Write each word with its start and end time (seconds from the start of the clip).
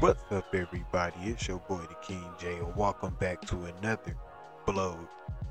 What's 0.00 0.22
up, 0.30 0.54
everybody? 0.54 1.16
It's 1.22 1.48
your 1.48 1.58
boy, 1.60 1.80
the 1.88 1.94
King 2.06 2.22
J, 2.38 2.56
and 2.56 2.76
welcome 2.76 3.16
back 3.18 3.40
to 3.46 3.64
another 3.64 4.14
Blow 4.66 4.98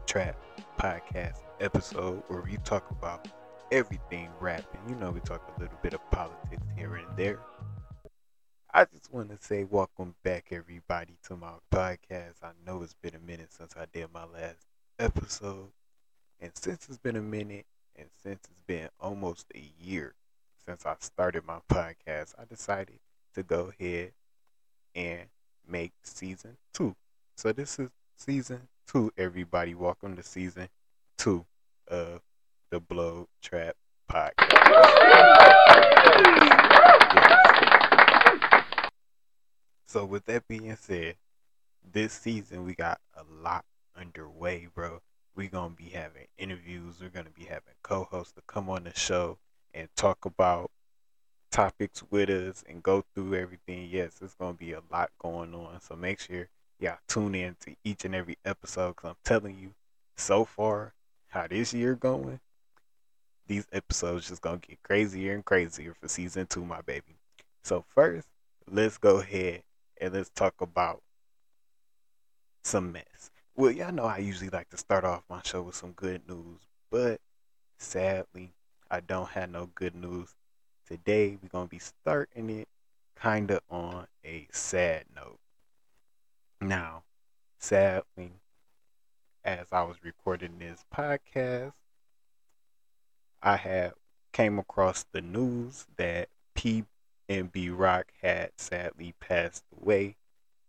Trap 0.05 0.37
podcast 0.79 1.37
episode 1.59 2.21
where 2.27 2.41
we 2.41 2.57
talk 2.57 2.91
about 2.91 3.27
everything 3.71 4.29
rapping. 4.39 4.81
You 4.87 4.95
know, 4.97 5.09
we 5.09 5.19
talk 5.21 5.51
a 5.57 5.59
little 5.59 5.79
bit 5.81 5.95
of 5.95 6.11
politics 6.11 6.61
here 6.77 6.93
and 6.93 7.17
there. 7.17 7.39
I 8.71 8.85
just 8.85 9.11
want 9.11 9.31
to 9.31 9.43
say, 9.43 9.63
welcome 9.63 10.13
back, 10.23 10.49
everybody, 10.51 11.17
to 11.23 11.35
my 11.35 11.53
podcast. 11.73 12.43
I 12.43 12.51
know 12.67 12.83
it's 12.83 12.93
been 12.93 13.15
a 13.15 13.25
minute 13.25 13.51
since 13.51 13.73
I 13.75 13.85
did 13.91 14.13
my 14.13 14.25
last 14.25 14.67
episode, 14.99 15.71
and 16.39 16.51
since 16.53 16.87
it's 16.87 16.99
been 16.99 17.15
a 17.15 17.21
minute, 17.21 17.65
and 17.95 18.09
since 18.21 18.41
it's 18.43 18.63
been 18.67 18.89
almost 18.99 19.47
a 19.55 19.71
year 19.81 20.13
since 20.67 20.85
I 20.85 20.95
started 20.99 21.45
my 21.47 21.59
podcast, 21.67 22.35
I 22.37 22.45
decided 22.47 22.99
to 23.33 23.41
go 23.41 23.71
ahead 23.79 24.11
and 24.95 25.27
make 25.67 25.91
season 26.03 26.57
two. 26.73 26.95
So 27.35 27.51
this 27.51 27.77
is 27.77 27.89
season 28.17 28.61
two, 28.87 29.11
everybody. 29.17 29.75
Welcome 29.75 30.15
to 30.15 30.23
season 30.23 30.69
two 31.17 31.45
of 31.89 32.21
the 32.71 32.79
Blow 32.79 33.27
Trap 33.41 33.75
Podcast. 34.09 34.53
Yes. 34.53 35.65
So 39.87 40.05
with 40.05 40.25
that 40.25 40.47
being 40.47 40.75
said, 40.75 41.15
this 41.91 42.13
season 42.13 42.65
we 42.65 42.73
got 42.73 42.99
a 43.15 43.23
lot 43.41 43.65
underway, 43.97 44.67
bro. 44.73 45.01
We're 45.35 45.49
gonna 45.49 45.75
be 45.75 45.89
having 45.89 46.27
interviews, 46.37 46.95
we're 47.01 47.09
gonna 47.09 47.29
be 47.29 47.43
having 47.43 47.73
co-hosts 47.83 48.33
to 48.33 48.41
come 48.47 48.69
on 48.69 48.85
the 48.85 48.93
show 48.97 49.37
and 49.73 49.89
talk 49.95 50.25
about 50.25 50.71
topics 51.55 52.03
with 52.11 52.29
us 52.29 52.65
and 52.67 52.83
go 52.83 53.01
through 53.13 53.33
everything. 53.33 53.87
Yes, 53.89 54.19
it's 54.21 54.33
going 54.33 54.55
to 54.55 54.59
be 54.59 54.73
a 54.73 54.81
lot 54.91 55.09
going 55.19 55.55
on. 55.55 55.79
So 55.79 55.95
make 55.95 56.19
sure 56.19 56.49
y'all 56.81 56.97
tune 57.07 57.33
in 57.33 57.55
to 57.61 57.73
each 57.85 58.03
and 58.03 58.13
every 58.13 58.37
episode 58.43 58.97
because 58.97 59.11
I'm 59.11 59.15
telling 59.23 59.57
you, 59.57 59.71
so 60.17 60.43
far, 60.43 60.93
how 61.29 61.47
this 61.47 61.73
year 61.73 61.95
going, 61.95 62.41
these 63.47 63.67
episodes 63.71 64.27
just 64.27 64.41
going 64.41 64.59
to 64.59 64.67
get 64.67 64.83
crazier 64.83 65.33
and 65.33 65.45
crazier 65.45 65.93
for 65.93 66.09
season 66.09 66.45
two, 66.45 66.65
my 66.65 66.81
baby. 66.81 67.15
So 67.63 67.85
first, 67.87 68.27
let's 68.69 68.97
go 68.97 69.21
ahead 69.21 69.63
and 70.01 70.13
let's 70.13 70.31
talk 70.31 70.59
about 70.59 71.01
some 72.65 72.91
mess. 72.91 73.31
Well, 73.55 73.71
y'all 73.71 73.93
know 73.93 74.03
I 74.03 74.17
usually 74.17 74.49
like 74.49 74.69
to 74.71 74.77
start 74.77 75.05
off 75.05 75.23
my 75.29 75.39
show 75.45 75.61
with 75.61 75.75
some 75.75 75.93
good 75.93 76.27
news, 76.27 76.59
but 76.91 77.21
sadly, 77.77 78.51
I 78.91 78.99
don't 78.99 79.29
have 79.29 79.49
no 79.49 79.69
good 79.73 79.95
news 79.95 80.35
today 80.87 81.37
we're 81.41 81.49
going 81.49 81.67
to 81.67 81.69
be 81.69 81.79
starting 81.79 82.49
it 82.49 82.67
kind 83.15 83.49
of 83.51 83.61
on 83.69 84.07
a 84.23 84.47
sad 84.51 85.05
note. 85.15 85.39
Now, 86.61 87.03
sadly, 87.59 88.33
as 89.43 89.67
I 89.71 89.83
was 89.83 89.97
recording 90.03 90.59
this 90.59 90.85
podcast, 90.93 91.73
I 93.41 93.57
had 93.57 93.93
came 94.31 94.59
across 94.59 95.05
the 95.11 95.21
news 95.21 95.87
that 95.97 96.29
PNB 96.55 97.71
Rock 97.71 98.11
had 98.21 98.51
sadly 98.57 99.13
passed 99.19 99.63
away. 99.81 100.17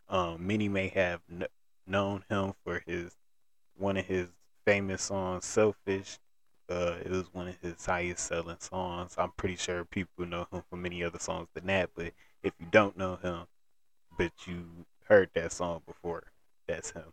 Um, 0.09 0.47
many 0.47 0.69
may 0.69 0.89
have 0.89 1.21
kn- 1.29 1.49
known 1.87 2.25
him 2.29 2.55
for 2.65 2.83
his 2.87 3.17
one 3.77 3.97
of 3.97 4.07
his 4.07 4.29
famous 4.65 5.03
songs, 5.03 5.45
"Selfish," 5.45 6.19
Uh, 6.69 6.97
it 7.05 7.11
was 7.11 7.33
one 7.33 7.49
of 7.49 7.57
his 7.61 7.85
highest 7.85 8.27
selling 8.27 8.57
songs. 8.59 9.15
I'm 9.19 9.31
pretty 9.37 9.57
sure 9.57 9.85
people 9.85 10.27
know 10.27 10.49
him 10.53 10.63
for 10.69 10.77
many 10.77 11.05
other 11.05 11.19
songs 11.19 11.49
than 11.55 11.67
that, 11.67 11.91
but 11.95 12.13
if 12.43 12.53
you 12.59 12.67
don't 12.71 12.97
know 12.99 13.17
him, 13.17 13.47
but 14.19 14.33
you 14.47 14.65
heard 15.09 15.31
that 15.35 15.53
song 15.53 15.83
before, 15.87 16.25
that's 16.67 16.91
him. 16.91 17.13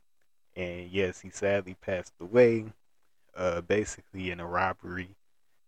And 0.55 0.89
yes, 0.89 1.21
he 1.21 1.29
sadly 1.29 1.75
passed 1.81 2.13
away, 2.19 2.65
uh, 3.35 3.61
basically 3.61 4.31
in 4.31 4.39
a 4.39 4.47
robbery 4.47 5.09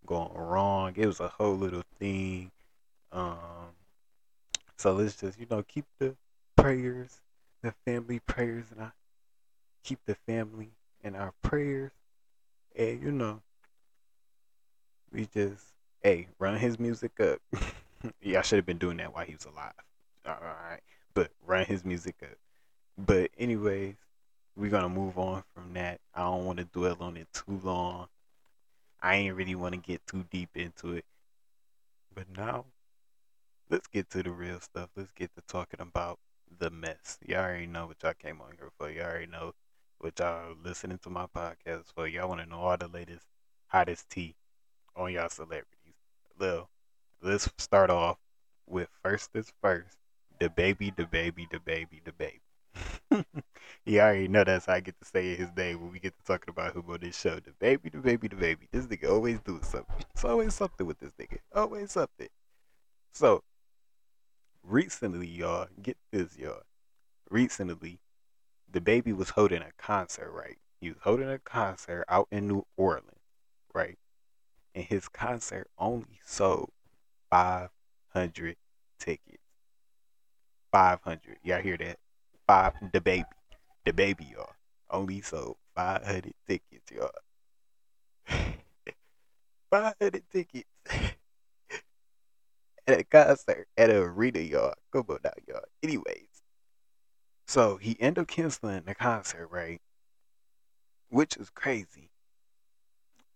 going 0.06 0.34
wrong. 0.34 0.94
It 0.96 1.06
was 1.06 1.20
a 1.20 1.28
whole 1.28 1.56
little 1.56 1.84
thing. 2.00 2.52
Um, 3.12 3.76
so 4.78 4.94
let's 4.94 5.16
just, 5.16 5.40
you 5.40 5.46
know, 5.50 5.64
keep 5.64 5.86
the 6.00 6.16
prayers, 6.56 7.22
the 7.62 7.74
family 7.86 8.20
prayers, 8.20 8.66
and 8.72 8.82
I 8.82 8.92
keep 9.84 10.00
the 10.06 10.16
family 10.16 10.72
in 11.04 11.16
our 11.16 11.34
prayers. 11.42 11.92
And, 12.76 13.02
you 13.02 13.12
know, 13.12 13.42
we 15.16 15.28
just 15.34 15.64
hey 16.04 16.28
run 16.40 16.58
his 16.58 16.78
music 16.78 17.20
up. 17.22 17.40
yeah, 18.22 18.40
I 18.40 18.42
should 18.42 18.58
have 18.58 18.66
been 18.66 18.78
doing 18.78 18.98
that 18.98 19.14
while 19.14 19.26
he 19.26 19.34
was 19.34 19.46
alive. 19.46 19.72
All 20.26 20.38
right, 20.42 20.82
but 21.14 21.32
run 21.46 21.66
his 21.66 21.86
music 21.86 22.16
up. 22.22 22.38
But 22.98 23.32
anyways, 23.38 23.96
we're 24.58 24.70
gonna 24.70 24.90
move 24.90 25.18
on 25.18 25.44
from 25.54 25.74
that. 25.74 26.02
I 26.14 26.24
don't 26.24 26.46
want 26.46 26.60
to 26.60 26.66
dwell 26.66 26.98
on 27.00 27.16
it 27.16 27.28
too 27.34 27.62
long. 27.64 28.08
I 29.02 29.16
ain't 29.16 29.36
really 29.36 29.56
want 29.56 29.74
to 29.74 29.80
get 29.80 30.06
too 30.06 30.26
deep 30.30 30.50
into 30.56 30.94
it. 30.94 31.06
But 32.14 32.26
now, 32.36 32.66
let's 33.70 33.88
get 33.88 34.10
to 34.12 34.24
the 34.24 34.32
real 34.32 34.60
stuff. 34.60 34.90
Let's 34.98 35.12
get 35.12 35.34
to 35.36 35.42
talking 35.48 35.80
about 35.80 36.20
the 36.60 36.70
mess. 36.70 37.20
Y'all 37.26 37.40
already 37.40 37.68
know 37.68 37.88
what 37.88 37.98
y'all 38.04 38.14
came 38.18 38.42
on 38.42 38.54
here 38.58 38.70
for. 38.78 38.90
Y'all 38.90 39.06
already 39.06 39.28
know 39.28 39.54
what 40.00 40.20
y'all 40.20 40.56
listening 40.62 40.98
to 41.04 41.10
my 41.10 41.26
podcast 41.26 41.86
for. 41.94 42.08
Y'all 42.08 42.28
want 42.28 42.42
to 42.42 42.48
know 42.48 42.58
all 42.58 42.78
the 42.78 42.88
latest, 42.88 43.26
hottest 43.68 44.10
tea 44.10 44.36
on 44.96 45.12
y'all 45.14 45.30
celebrities. 45.30 45.96
Well, 46.40 46.70
let's 47.22 47.50
start 47.58 47.90
off 47.90 48.18
with 48.68 48.90
first 49.04 49.30
is 49.34 49.52
first. 49.62 49.98
The 50.40 50.50
baby, 50.50 50.92
the 50.96 51.06
baby, 51.06 51.48
the 51.52 51.60
baby, 51.60 52.02
the 52.04 52.12
baby. 52.12 52.42
you 53.86 54.00
already 54.00 54.28
know 54.28 54.44
that's 54.44 54.66
how 54.66 54.74
I 54.74 54.80
get 54.82 55.00
to 55.00 55.06
say 55.06 55.36
his 55.36 55.50
name 55.56 55.82
when 55.82 55.92
we 55.92 56.00
get 56.00 56.18
to 56.18 56.24
talking 56.26 56.50
about 56.52 56.76
him 56.76 56.84
on 56.90 57.00
this 57.02 57.18
show. 57.18 57.36
The 57.36 57.52
baby, 57.60 57.90
the 57.90 58.00
baby, 58.00 58.28
the 58.28 58.36
baby. 58.36 58.68
This 58.72 58.86
nigga 58.86 59.10
always 59.10 59.40
doing 59.40 59.64
something. 59.64 59.96
It's 60.14 60.26
always 60.26 60.54
something 60.54 60.86
with 60.86 61.00
this 61.00 61.14
nigga. 61.20 61.38
Always 61.54 61.92
something. 61.92 62.28
So, 63.14 63.44
recently, 64.64 65.28
y'all, 65.28 65.68
get 65.82 65.98
this, 66.12 66.38
y'all. 66.38 66.64
Recently, 67.30 68.00
the 68.70 68.82
baby 68.82 69.14
was 69.14 69.30
holding 69.30 69.62
a 69.62 69.72
concert, 69.78 70.32
right? 70.32 70.58
He 70.82 70.90
was 70.90 71.00
holding 71.02 71.30
a 71.30 71.40
concert 71.40 72.06
out 72.10 72.28
in 72.32 72.48
New 72.48 72.66
Orleans, 72.76 73.08
right? 73.74 73.98
And 74.76 74.84
his 74.84 75.08
concert 75.08 75.70
only 75.80 76.20
sold 76.26 76.72
500 77.32 78.58
tickets. 79.00 79.42
500. 80.72 81.38
Y'all 81.44 81.62
hear 81.62 81.78
that? 81.78 81.98
Five. 82.46 82.74
The 82.92 83.00
baby. 83.00 83.26
The 83.86 83.94
baby, 83.94 84.28
y'all. 84.32 84.52
Only 84.90 85.22
sold 85.22 85.56
500 85.76 86.34
tickets, 86.46 86.92
y'all. 86.92 87.10
500 89.72 90.24
tickets. 90.32 90.70
at 92.88 93.00
a 93.00 93.04
concert 93.06 93.68
at 93.78 93.90
an 93.90 93.96
arena, 93.96 94.40
y'all. 94.40 94.74
Come 94.92 95.06
on 95.10 95.20
now, 95.24 95.32
y'all. 95.48 95.64
Anyways. 95.82 96.28
So 97.48 97.78
he 97.78 97.96
ended 98.02 98.24
up 98.24 98.28
canceling 98.28 98.84
the 98.86 98.96
concert, 98.96 99.48
right? 99.48 99.80
Which 101.10 101.38
is 101.38 101.50
crazy. 101.50 102.10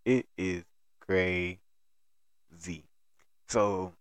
It 0.03 0.25
is 0.37 0.65
crazy. 1.09 1.57
So 3.47 3.93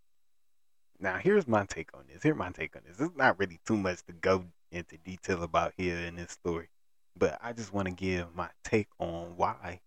now 1.01 1.17
here's 1.17 1.49
my 1.49 1.65
take 1.65 1.89
on 1.95 2.03
this. 2.13 2.23
Here's 2.23 2.37
my 2.37 2.51
take 2.51 2.77
on 2.77 2.83
this. 2.87 3.01
It's 3.01 3.17
not 3.17 3.39
really 3.39 3.59
too 3.67 3.79
much 3.79 4.05
to 4.05 4.13
go 4.13 4.45
into 4.71 4.99
detail 4.99 5.43
about 5.43 5.73
here 5.79 5.97
in 5.97 6.17
this 6.17 6.33
story, 6.33 6.69
but 7.17 7.39
I 7.43 7.55
just 7.55 7.73
want 7.73 7.89
to 7.89 7.95
give 7.95 8.35
my 8.35 8.51
take 8.63 8.89
on 8.99 9.39
why 9.39 9.81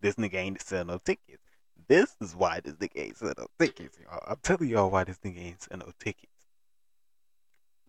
this 0.00 0.14
nigga 0.14 0.36
ain't 0.36 0.62
selling 0.62 0.86
no 0.86 0.96
tickets. 0.96 1.42
This 1.86 2.16
is 2.22 2.34
why 2.34 2.60
this 2.64 2.74
nigga 2.74 3.08
ain't 3.08 3.18
selling 3.18 3.34
no 3.36 3.46
tickets, 3.58 3.98
y'all. 4.02 4.24
I'm 4.26 4.38
telling 4.42 4.70
y'all 4.70 4.90
why 4.90 5.04
this 5.04 5.18
nigga 5.18 5.44
ain't 5.44 5.62
selling 5.62 5.84
no 5.84 5.92
tickets. 6.00 6.32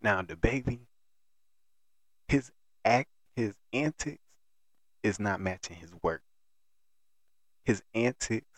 Now 0.01 0.21
the 0.21 0.35
baby, 0.35 0.81
his 2.27 2.51
act, 2.83 3.09
his 3.37 3.55
antics 3.71 4.19
is 5.01 5.17
not 5.17 5.39
matching 5.39 5.77
his 5.77 5.91
work. 6.03 6.23
His 7.63 7.81
antics 7.95 8.54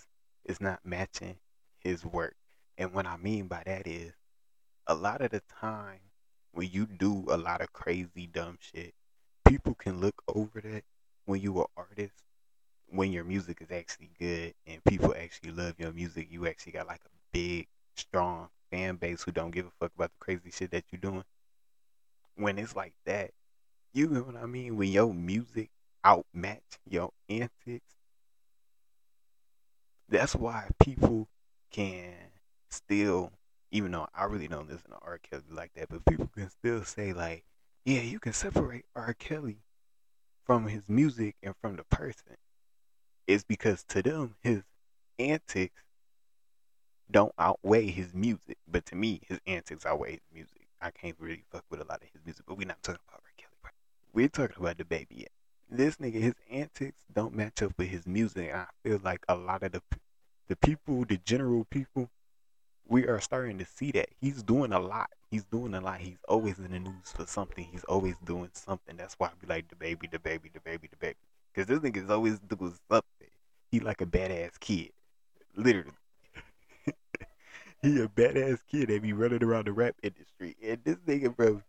is 0.47 0.59
not 0.61 0.79
matching 0.83 1.37
his 1.79 2.05
work. 2.05 2.35
And 2.77 2.93
what 2.93 3.05
I 3.05 3.17
mean 3.17 3.47
by 3.47 3.63
that 3.65 3.85
is 3.85 4.13
a 4.87 4.95
lot 4.95 5.21
of 5.21 5.31
the 5.31 5.41
time 5.59 5.99
when 6.51 6.69
you 6.71 6.85
do 6.85 7.25
a 7.29 7.37
lot 7.37 7.61
of 7.61 7.71
crazy 7.73 8.27
dumb 8.27 8.57
shit, 8.59 8.93
people 9.47 9.75
can 9.75 9.99
look 9.99 10.23
over 10.27 10.61
that 10.61 10.83
when 11.25 11.41
you 11.41 11.59
are 11.59 11.67
artist, 11.75 12.23
when 12.89 13.11
your 13.11 13.23
music 13.23 13.61
is 13.61 13.71
actually 13.71 14.09
good 14.19 14.53
and 14.65 14.83
people 14.85 15.13
actually 15.15 15.51
love 15.51 15.75
your 15.77 15.91
music, 15.91 16.27
you 16.31 16.47
actually 16.47 16.71
got 16.71 16.87
like 16.87 17.01
a 17.05 17.09
big, 17.31 17.67
strong 17.95 18.47
fan 18.71 18.95
base 18.95 19.23
who 19.23 19.31
don't 19.31 19.51
give 19.51 19.65
a 19.65 19.71
fuck 19.79 19.91
about 19.95 20.11
the 20.11 20.25
crazy 20.25 20.51
shit 20.51 20.71
that 20.71 20.85
you're 20.91 21.01
doing. 21.01 21.23
When 22.35 22.57
it's 22.57 22.75
like 22.75 22.93
that, 23.05 23.31
you 23.93 24.07
know 24.07 24.21
what 24.21 24.35
I 24.35 24.45
mean? 24.45 24.77
When 24.77 24.89
your 24.89 25.13
music 25.13 25.69
outmatch 26.03 26.79
your 26.87 27.11
antics, 27.29 27.96
that's 30.09 30.35
why 30.35 30.69
people 30.79 31.27
can 31.71 32.13
still 32.69 33.31
even 33.71 33.91
though 33.91 34.07
I 34.15 34.25
really 34.25 34.47
don't 34.47 34.69
listen 34.69 34.91
to 34.91 34.97
R. 35.01 35.19
Kelly 35.19 35.43
like 35.51 35.73
that, 35.75 35.89
but 35.89 36.05
people 36.05 36.29
can 36.33 36.49
still 36.49 36.83
say 36.83 37.13
like, 37.13 37.43
yeah, 37.85 38.01
you 38.01 38.19
can 38.19 38.33
separate 38.33 38.85
R. 38.95 39.13
Kelly 39.13 39.57
from 40.45 40.67
his 40.67 40.87
music 40.87 41.35
and 41.43 41.53
from 41.61 41.75
the 41.75 41.83
person. 41.83 42.37
It's 43.27 43.43
because 43.43 43.83
to 43.89 44.01
them 44.01 44.35
his 44.41 44.63
antics 45.19 45.83
don't 47.11 47.33
outweigh 47.37 47.87
his 47.87 48.13
music, 48.13 48.57
but 48.67 48.85
to 48.87 48.95
me 48.95 49.21
his 49.27 49.39
antics 49.45 49.85
outweigh 49.85 50.11
his 50.11 50.21
music. 50.33 50.67
I 50.81 50.91
can't 50.91 51.15
really 51.19 51.43
fuck 51.51 51.65
with 51.69 51.81
a 51.81 51.85
lot 51.85 52.01
of 52.01 52.09
his 52.13 52.21
music, 52.23 52.45
but 52.47 52.57
we're 52.57 52.67
not 52.67 52.81
talking 52.83 53.01
about 53.07 53.21
R. 53.21 53.31
Kelly. 53.37 53.73
We're 54.13 54.29
talking 54.29 54.55
about 54.59 54.77
the 54.77 54.85
baby. 54.85 55.27
This 55.69 55.97
nigga, 55.97 56.21
his 56.21 56.35
antics 56.49 57.03
don't 57.13 57.35
match 57.35 57.61
up 57.61 57.73
with 57.77 57.89
his 57.89 58.07
music. 58.07 58.53
I 58.53 58.65
feel 58.83 58.99
like 59.03 59.23
a 59.27 59.35
lot 59.35 59.63
of 59.63 59.71
the 59.73 59.81
the 60.47 60.55
people, 60.55 61.03
the 61.05 61.17
general 61.17 61.65
people, 61.65 62.09
we 62.87 63.05
are 63.07 63.19
starting 63.21 63.57
to 63.59 63.65
see 63.65 63.91
that 63.91 64.09
he's 64.21 64.43
doing 64.43 64.71
a 64.73 64.79
lot. 64.79 65.09
He's 65.29 65.45
doing 65.45 65.73
a 65.73 65.81
lot. 65.81 65.99
He's 65.99 66.19
always 66.27 66.57
in 66.59 66.71
the 66.71 66.79
news 66.79 67.11
for 67.15 67.25
something. 67.25 67.65
He's 67.71 67.83
always 67.85 68.15
doing 68.25 68.49
something. 68.53 68.95
That's 68.97 69.15
why 69.15 69.27
I 69.27 69.31
be 69.41 69.47
like 69.47 69.67
the 69.69 69.75
baby, 69.75 70.07
the 70.11 70.19
baby, 70.19 70.49
the 70.53 70.61
baby, 70.61 70.87
the 70.89 70.97
baby. 70.97 71.17
Because 71.53 71.67
this 71.67 71.79
nigga 71.79 72.03
is 72.03 72.09
always 72.09 72.39
doing 72.39 72.75
something. 72.89 73.29
He 73.71 73.79
like 73.81 74.01
a 74.01 74.05
badass 74.05 74.59
kid, 74.59 74.91
literally. 75.55 75.91
he 77.81 77.99
a 78.01 78.07
badass 78.07 78.59
kid 78.71 78.89
that 78.89 79.01
be 79.01 79.13
running 79.13 79.43
around 79.43 79.67
the 79.67 79.73
rap 79.73 79.95
industry. 80.03 80.55
And 80.63 80.79
this 80.83 80.97
nigga, 81.07 81.35
bro, 81.35 81.61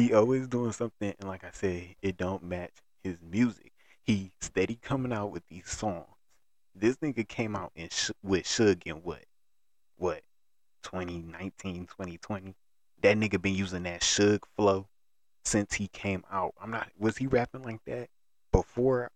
he 0.00 0.14
always 0.14 0.46
doing 0.48 0.72
something. 0.72 1.14
And 1.18 1.28
like 1.28 1.44
I 1.44 1.50
said, 1.52 1.94
it 2.02 2.16
don't 2.16 2.42
match 2.42 2.72
his 3.02 3.18
music. 3.22 3.72
He 4.02 4.32
steady 4.40 4.78
coming 4.80 5.12
out 5.12 5.30
with 5.30 5.46
these 5.48 5.68
songs. 5.68 6.06
This 6.74 6.96
nigga 6.96 7.26
came 7.26 7.54
out 7.54 7.72
in 7.74 7.88
sh- 7.90 8.10
with 8.22 8.44
Suge 8.44 8.86
in 8.86 8.96
what? 8.96 9.24
What? 9.96 10.22
2019, 10.82 11.86
2020. 11.86 12.54
That 13.02 13.16
nigga 13.16 13.40
been 13.40 13.54
using 13.54 13.82
that 13.84 14.00
Suge 14.00 14.42
flow 14.56 14.86
since 15.44 15.74
he 15.74 15.88
came 15.88 16.24
out. 16.30 16.54
I'm 16.60 16.70
not. 16.70 16.88
Was 16.98 17.18
he 17.18 17.26
rapping 17.26 17.62
like 17.62 17.84
that 17.86 18.08
before? 18.52 19.10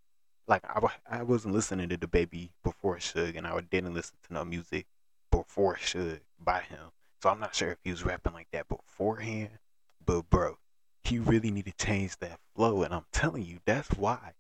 Like 0.47 0.63
I, 0.69 0.81
I 1.09 1.23
wasn't 1.23 1.55
listening 1.55 1.89
to 1.89 1.97
the 1.97 2.07
baby 2.09 2.51
before 2.63 2.99
Suge, 2.99 3.37
and 3.37 3.47
I 3.47 3.59
didn't 3.61 3.95
listen 3.95 4.17
to 4.27 4.35
no 4.35 4.45
music 4.45 4.87
before 5.31 5.77
Suge 5.77 6.21
by 6.39 6.61
him. 6.61 6.91
So 7.23 7.31
I'm 7.31 7.41
not 7.41 7.55
sure 7.55 7.71
if 7.71 7.79
he 7.83 7.91
was 7.91 8.05
rapping 8.05 8.35
like 8.35 8.49
that 8.53 8.69
beforehand. 8.69 9.59
But 10.05 10.29
bro, 10.29 10.59
he 11.05 11.19
really 11.19 11.51
need 11.51 11.67
to 11.67 11.73
change 11.73 12.17
that 12.19 12.39
flow, 12.57 12.83
and 12.83 12.95
I'm 12.95 13.07
telling 13.13 13.45
you, 13.45 13.59
that's 13.67 13.91
why 13.91 14.33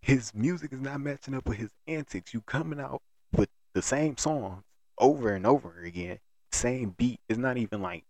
his 0.00 0.32
music 0.34 0.72
is 0.72 0.80
not 0.80 1.00
matching 1.00 1.34
up 1.34 1.46
with 1.48 1.58
his 1.58 1.70
antics. 1.86 2.34
You 2.34 2.42
coming 2.42 2.80
out 2.80 3.02
with 3.34 3.48
the 3.72 3.82
same 3.82 4.16
songs 4.16 4.62
over 4.98 5.32
and 5.32 5.46
over 5.46 5.80
again, 5.82 6.18
same 6.52 6.90
beat. 6.90 7.20
It's 7.28 7.38
not 7.38 7.56
even 7.56 7.82
like 7.82 8.04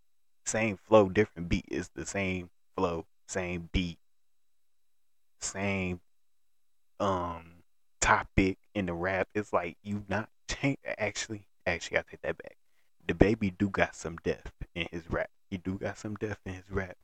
same 0.44 0.76
flow, 0.76 1.08
different 1.08 1.48
beat. 1.48 1.64
It's 1.68 1.90
the 1.94 2.04
same 2.04 2.50
flow, 2.76 3.06
same 3.28 3.70
beat, 3.72 3.98
same 5.40 6.00
um 7.00 7.62
topic 8.00 8.58
in 8.74 8.86
the 8.86 8.94
rap. 8.94 9.28
It's 9.34 9.52
like 9.52 9.76
you 9.82 10.04
not 10.08 10.28
change. 10.48 10.78
Actually, 10.98 11.46
actually, 11.66 11.98
I 11.98 12.02
take 12.10 12.22
that 12.22 12.38
back. 12.38 12.56
The 13.06 13.14
baby 13.14 13.50
do 13.50 13.68
got 13.68 13.94
some 13.94 14.16
depth 14.16 14.52
in 14.74 14.88
his 14.90 15.10
rap. 15.10 15.30
He 15.50 15.58
do 15.58 15.78
got 15.78 15.96
some 15.98 16.16
depth 16.16 16.40
in 16.44 16.54
his 16.54 16.70
rap. 16.70 16.96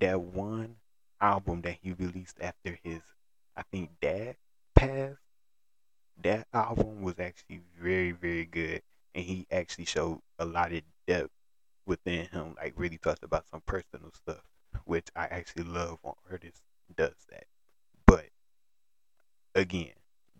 That 0.00 0.20
one 0.20 0.76
album 1.20 1.62
that 1.62 1.78
he 1.82 1.92
released 1.92 2.38
after 2.40 2.78
his 2.82 3.00
I 3.56 3.62
think 3.72 3.90
Dad 4.00 4.36
passed. 4.76 5.18
That 6.22 6.46
album 6.52 7.02
was 7.02 7.18
actually 7.18 7.60
very, 7.80 8.12
very 8.12 8.44
good, 8.44 8.82
and 9.14 9.24
he 9.24 9.46
actually 9.50 9.84
showed 9.84 10.20
a 10.38 10.44
lot 10.44 10.72
of 10.72 10.82
depth 11.08 11.30
within 11.86 12.26
him. 12.26 12.54
Like 12.56 12.74
really 12.76 12.98
talked 12.98 13.24
about 13.24 13.48
some 13.48 13.62
personal 13.66 14.12
stuff, 14.12 14.44
which 14.84 15.08
I 15.16 15.24
actually 15.24 15.64
love 15.64 15.98
when 16.02 16.14
artists 16.30 16.62
does 16.96 17.26
that. 17.30 17.46
But 18.06 18.26
again, 19.56 19.94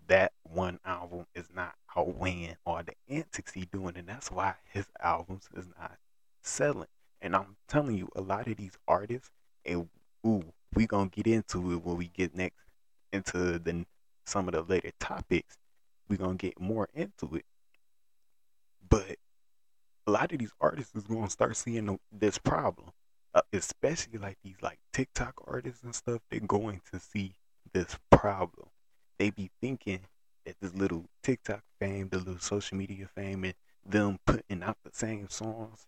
that 0.07 0.31
one 0.43 0.79
album 0.85 1.27
is 1.35 1.49
not 1.53 1.75
outweighing 1.95 2.55
all 2.65 2.81
the 2.83 2.93
antics 3.13 3.51
he 3.51 3.65
doing, 3.65 3.97
and 3.97 4.07
that's 4.07 4.31
why 4.31 4.55
his 4.71 4.85
albums 5.01 5.49
is 5.53 5.67
not 5.77 5.97
selling. 6.41 6.87
And 7.21 7.35
I'm 7.35 7.57
telling 7.67 7.97
you, 7.97 8.07
a 8.15 8.21
lot 8.21 8.47
of 8.47 8.55
these 8.55 8.77
artists, 8.87 9.31
and 9.65 9.89
ooh, 10.25 10.43
we 10.73 10.87
gonna 10.87 11.09
get 11.09 11.27
into 11.27 11.73
it 11.73 11.83
when 11.83 11.97
we 11.97 12.07
get 12.07 12.35
next 12.35 12.63
into 13.11 13.59
the 13.59 13.85
some 14.25 14.47
of 14.47 14.53
the 14.53 14.61
later 14.61 14.91
topics, 14.99 15.57
we're 16.07 16.17
gonna 16.17 16.35
get 16.35 16.59
more 16.59 16.87
into 16.93 17.35
it. 17.35 17.45
But 18.87 19.17
a 20.07 20.11
lot 20.11 20.31
of 20.31 20.39
these 20.39 20.53
artists 20.59 20.95
is 20.95 21.03
gonna 21.03 21.29
start 21.29 21.57
seeing 21.57 21.99
this 22.11 22.37
problem, 22.37 22.91
uh, 23.33 23.41
especially 23.53 24.19
like 24.19 24.37
these 24.43 24.61
like 24.61 24.79
TikTok 24.93 25.33
artists 25.47 25.83
and 25.83 25.95
stuff. 25.95 26.21
They're 26.29 26.39
going 26.39 26.81
to 26.91 26.99
see 26.99 27.33
this 27.73 27.97
problem. 28.11 28.69
They 29.17 29.31
be 29.31 29.51
thinking 29.61 30.01
that 30.45 30.55
this 30.61 30.73
little 30.73 31.05
TikTok 31.23 31.61
fame, 31.79 32.09
the 32.09 32.19
little 32.19 32.39
social 32.39 32.77
media 32.77 33.07
fame, 33.15 33.43
and 33.43 33.53
them 33.85 34.19
putting 34.25 34.63
out 34.63 34.77
the 34.83 34.91
same 34.93 35.29
songs 35.29 35.87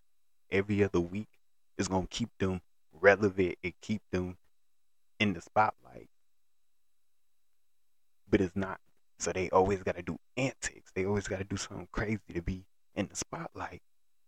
every 0.52 0.84
other 0.84 1.00
week 1.00 1.30
is 1.78 1.88
gonna 1.88 2.08
keep 2.08 2.30
them 2.40 2.62
relevant 3.02 3.56
and 3.64 3.74
keep 3.82 4.02
them 4.12 4.38
in 5.20 5.34
the 5.34 5.42
spotlight 5.42 6.10
but 8.32 8.42
it's 8.42 8.56
not. 8.56 8.80
So 9.20 9.32
they 9.32 9.50
always 9.52 9.84
got 9.84 9.98
to 9.98 10.02
do 10.02 10.18
antics. 10.38 10.92
They 10.96 11.06
always 11.06 11.28
got 11.28 11.38
to 11.38 11.44
do 11.44 11.58
something 11.58 11.88
crazy 11.92 12.34
to 12.34 12.42
be 12.42 12.66
in 12.96 13.08
the 13.08 13.16
spotlight. 13.16 13.82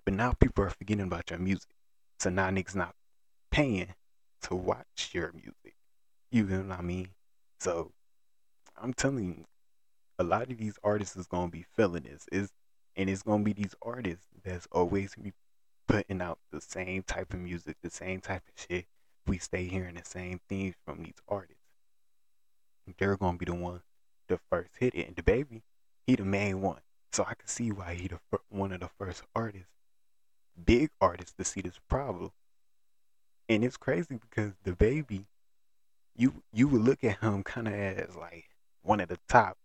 But 0.06 0.14
now 0.14 0.34
people 0.34 0.66
are 0.66 0.70
forgetting 0.70 1.06
about 1.06 1.32
your 1.32 1.40
music. 1.40 1.72
So 2.20 2.30
now 2.30 2.50
niggas 2.50 2.76
not 2.76 2.94
paying 3.50 3.96
to 4.44 4.56
watch 4.56 5.10
your 5.14 5.32
music. 5.34 5.76
You 6.30 6.44
know 6.44 6.62
what 6.62 6.80
I 6.80 6.82
mean? 6.82 7.10
So 7.60 7.92
I'm 8.80 8.94
telling 8.94 9.26
you, 9.26 9.46
a 10.20 10.24
lot 10.24 10.52
of 10.52 10.58
these 10.58 10.78
artists 10.84 11.16
is 11.16 11.26
gonna 11.26 11.50
be 11.50 11.66
feeling 11.76 12.04
this. 12.04 12.28
Is 12.32 12.52
and 12.96 13.10
it's 13.10 13.24
gonna 13.24 13.44
be 13.44 13.54
these 13.54 13.74
artists 13.82 14.28
that's 14.44 14.68
always 14.72 15.16
putting 15.88 16.22
out 16.22 16.40
the 16.52 16.62
same 16.62 17.04
type 17.04 17.34
of 17.34 17.40
music, 17.40 17.78
the 17.82 17.90
same 17.90 18.22
type 18.22 18.44
of 18.48 18.66
shit. 18.68 18.86
We 19.26 19.38
stay 19.38 19.66
hearing 19.66 19.96
the 19.96 20.04
same 20.06 20.40
things 20.50 20.76
from 20.86 21.04
these 21.04 21.22
artists. 21.28 21.64
They're 22.98 23.18
gonna 23.18 23.38
be 23.38 23.46
the 23.46 23.56
one, 23.56 23.82
the 24.28 24.40
first 24.50 24.72
hit 24.80 24.96
it. 24.96 25.08
And 25.08 25.16
the 25.16 25.24
baby, 25.24 25.64
he 26.06 26.16
the 26.16 26.26
main 26.26 26.62
one. 26.62 26.82
So 27.12 27.24
I 27.24 27.36
can 27.36 27.48
see 27.48 27.72
why 27.72 27.94
he 27.94 28.08
the 28.08 28.20
fir- 28.30 28.44
one 28.50 28.72
of 28.72 28.80
the 28.80 28.90
first 28.98 29.24
artists, 29.36 29.70
big 30.66 30.90
artists 31.00 31.34
to 31.38 31.46
see 31.46 31.62
this 31.62 31.80
problem. 31.88 32.32
And 33.48 33.64
it's 33.64 33.78
crazy 33.78 34.20
because 34.20 34.54
the 34.64 34.74
baby, 34.74 35.28
you 36.16 36.44
you 36.52 36.68
would 36.68 36.82
look 36.82 37.04
at 37.04 37.20
him 37.20 37.44
kind 37.44 37.68
of 37.68 37.74
as 37.74 38.16
like 38.16 38.46
one 38.82 39.00
of 39.00 39.10
the 39.10 39.20
top 39.28 39.58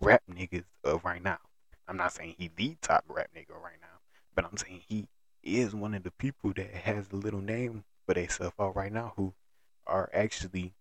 rap 0.00 0.22
niggas 0.30 0.64
of 0.84 1.04
right 1.04 1.22
now. 1.22 1.38
I'm 1.86 1.96
not 1.96 2.12
saying 2.12 2.34
he 2.38 2.50
the 2.54 2.76
top 2.82 3.04
rap 3.08 3.30
nigga 3.36 3.60
right 3.62 3.80
now, 3.80 4.00
but 4.34 4.44
I'm 4.44 4.56
saying 4.56 4.82
he 4.86 5.08
is 5.48 5.74
one 5.74 5.94
of 5.94 6.02
the 6.02 6.10
people 6.12 6.52
that 6.56 6.72
has 6.74 7.10
a 7.12 7.16
little 7.16 7.40
name 7.40 7.84
for 8.06 8.14
themselves 8.14 8.54
out 8.60 8.76
right 8.76 8.92
now 8.92 9.12
who 9.16 9.34
are 9.86 10.10
actually, 10.12 10.74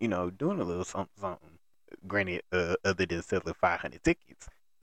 you 0.00 0.08
know, 0.08 0.30
doing 0.30 0.60
a 0.60 0.64
little 0.64 0.84
something 0.84 1.10
something 1.20 1.58
granted, 2.06 2.42
uh, 2.52 2.74
other 2.84 3.06
than 3.06 3.22
selling 3.22 3.54
500 3.54 4.02
tickets. 4.02 4.48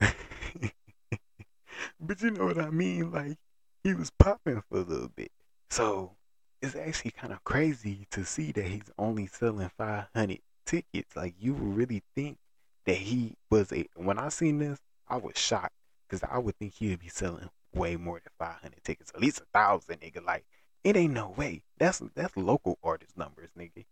but 2.00 2.22
you 2.22 2.30
know 2.30 2.46
what 2.46 2.58
I 2.58 2.70
mean? 2.70 3.10
Like, 3.10 3.36
he 3.82 3.94
was 3.94 4.10
popping 4.10 4.62
for 4.68 4.78
a 4.78 4.82
little 4.82 5.10
bit. 5.14 5.30
So, 5.70 6.16
it's 6.62 6.76
actually 6.76 7.12
kind 7.12 7.32
of 7.32 7.42
crazy 7.44 8.06
to 8.10 8.24
see 8.24 8.52
that 8.52 8.64
he's 8.64 8.90
only 8.98 9.26
selling 9.26 9.70
500 9.76 10.38
tickets. 10.66 11.16
Like, 11.16 11.34
you 11.38 11.54
would 11.54 11.76
really 11.76 12.02
think 12.14 12.38
that 12.86 12.96
he 12.96 13.34
was 13.50 13.72
a. 13.72 13.86
When 13.96 14.18
I 14.18 14.28
seen 14.28 14.58
this, 14.58 14.78
I 15.08 15.16
was 15.16 15.38
shocked 15.38 15.74
because 16.08 16.26
I 16.30 16.38
would 16.38 16.56
think 16.56 16.74
he 16.74 16.90
would 16.90 17.00
be 17.00 17.08
selling 17.08 17.50
way 17.74 17.96
more 17.96 18.20
than 18.20 18.32
500 18.38 18.82
tickets, 18.84 19.12
at 19.14 19.20
least 19.20 19.40
a 19.40 19.44
thousand, 19.52 20.00
nigga. 20.00 20.24
Like, 20.24 20.44
it 20.84 20.96
ain't 20.96 21.12
no 21.12 21.34
way. 21.36 21.62
That's 21.78 22.02
that's 22.14 22.36
local 22.36 22.78
artist 22.82 23.16
numbers, 23.16 23.50
nigga. 23.58 23.84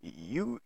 You 0.00 0.60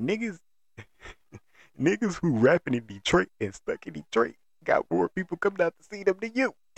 niggas 0.00 0.40
niggas 1.80 2.18
who 2.20 2.38
rapping 2.38 2.74
in 2.74 2.86
Detroit 2.86 3.28
and 3.40 3.54
stuck 3.54 3.86
in 3.86 3.94
Detroit 3.94 4.34
got 4.64 4.90
more 4.90 5.08
people 5.08 5.36
coming 5.36 5.60
out 5.60 5.74
to 5.78 5.84
see 5.84 6.02
them 6.02 6.16
than 6.20 6.32
you. 6.34 6.54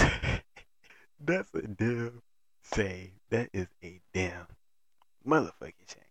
That's 1.20 1.54
a 1.54 1.62
damn 1.62 2.22
shame. 2.74 3.12
That 3.30 3.48
is 3.52 3.68
a 3.82 4.00
damn 4.12 4.46
motherfucking 5.26 5.88
shame. 5.88 6.04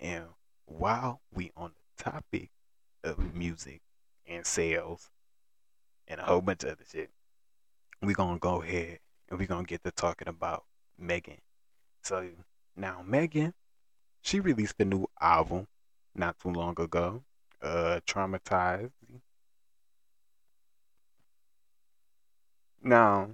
And 0.00 0.24
while 0.66 1.20
we 1.32 1.52
on 1.56 1.72
the 1.96 2.04
topic 2.04 2.50
of 3.04 3.34
music 3.34 3.82
and 4.26 4.46
sales 4.46 5.10
and 6.08 6.20
a 6.20 6.24
whole 6.24 6.40
bunch 6.40 6.64
of 6.64 6.70
other 6.70 6.84
shit, 6.90 7.10
we 8.06 8.14
gonna 8.14 8.38
go 8.38 8.62
ahead 8.62 9.00
and 9.28 9.38
we're 9.38 9.46
gonna 9.46 9.64
get 9.64 9.82
to 9.84 9.90
talking 9.90 10.28
about 10.28 10.64
Megan. 10.98 11.40
So 12.02 12.30
now 12.76 13.02
Megan, 13.06 13.54
she 14.22 14.40
released 14.40 14.76
a 14.80 14.84
new 14.84 15.06
album 15.20 15.68
not 16.14 16.38
too 16.38 16.50
long 16.50 16.80
ago 16.80 17.22
uh, 17.62 18.00
Traumazine. 18.06 18.90
Now, 22.82 23.30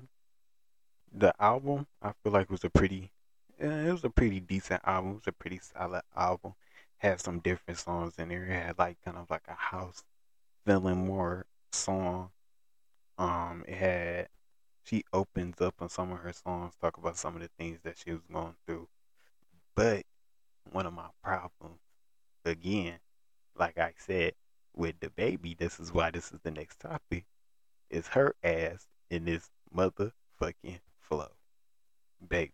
The 1.12 1.34
album, 1.40 1.86
I 2.02 2.12
feel 2.22 2.32
like 2.32 2.50
was 2.50 2.64
a 2.64 2.70
pretty, 2.70 3.12
eh, 3.60 3.88
it 3.88 3.92
was 3.92 4.04
a 4.04 4.10
pretty 4.10 4.40
decent 4.40 4.80
album. 4.84 5.12
It 5.12 5.14
was 5.14 5.26
a 5.28 5.32
pretty 5.32 5.58
solid 5.60 6.02
album. 6.16 6.54
Had 6.98 7.20
some 7.20 7.40
different 7.40 7.78
songs 7.78 8.18
in 8.18 8.28
there. 8.28 8.44
It 8.44 8.52
had 8.52 8.78
like 8.78 8.98
kind 9.04 9.16
of 9.18 9.30
like 9.30 9.46
a 9.48 9.54
house 9.54 10.04
feeling 10.66 11.06
more 11.06 11.46
song. 11.72 12.30
Um, 13.18 13.64
it 13.68 13.74
had 13.76 14.28
she 14.84 15.04
opens 15.12 15.60
up 15.60 15.74
on 15.80 15.88
some 15.88 16.12
of 16.12 16.18
her 16.18 16.32
songs, 16.32 16.74
talk 16.80 16.96
about 16.98 17.16
some 17.16 17.36
of 17.36 17.42
the 17.42 17.50
things 17.58 17.78
that 17.84 17.98
she 17.98 18.12
was 18.12 18.22
going 18.32 18.54
through. 18.66 18.88
But 19.74 20.04
one 20.70 20.86
of 20.86 20.92
my 20.92 21.08
problems, 21.22 21.80
again, 22.44 22.98
like 23.56 23.78
I 23.78 23.92
said, 23.96 24.34
with 24.74 24.96
the 25.00 25.10
baby, 25.10 25.54
this 25.58 25.78
is 25.78 25.92
why 25.92 26.10
this 26.10 26.32
is 26.32 26.40
the 26.42 26.50
next 26.50 26.80
topic, 26.80 27.24
is 27.90 28.08
her 28.08 28.34
ass 28.42 28.86
in 29.10 29.24
this 29.24 29.50
motherfucking 29.74 30.80
flow. 31.00 31.28
Baby, 32.26 32.52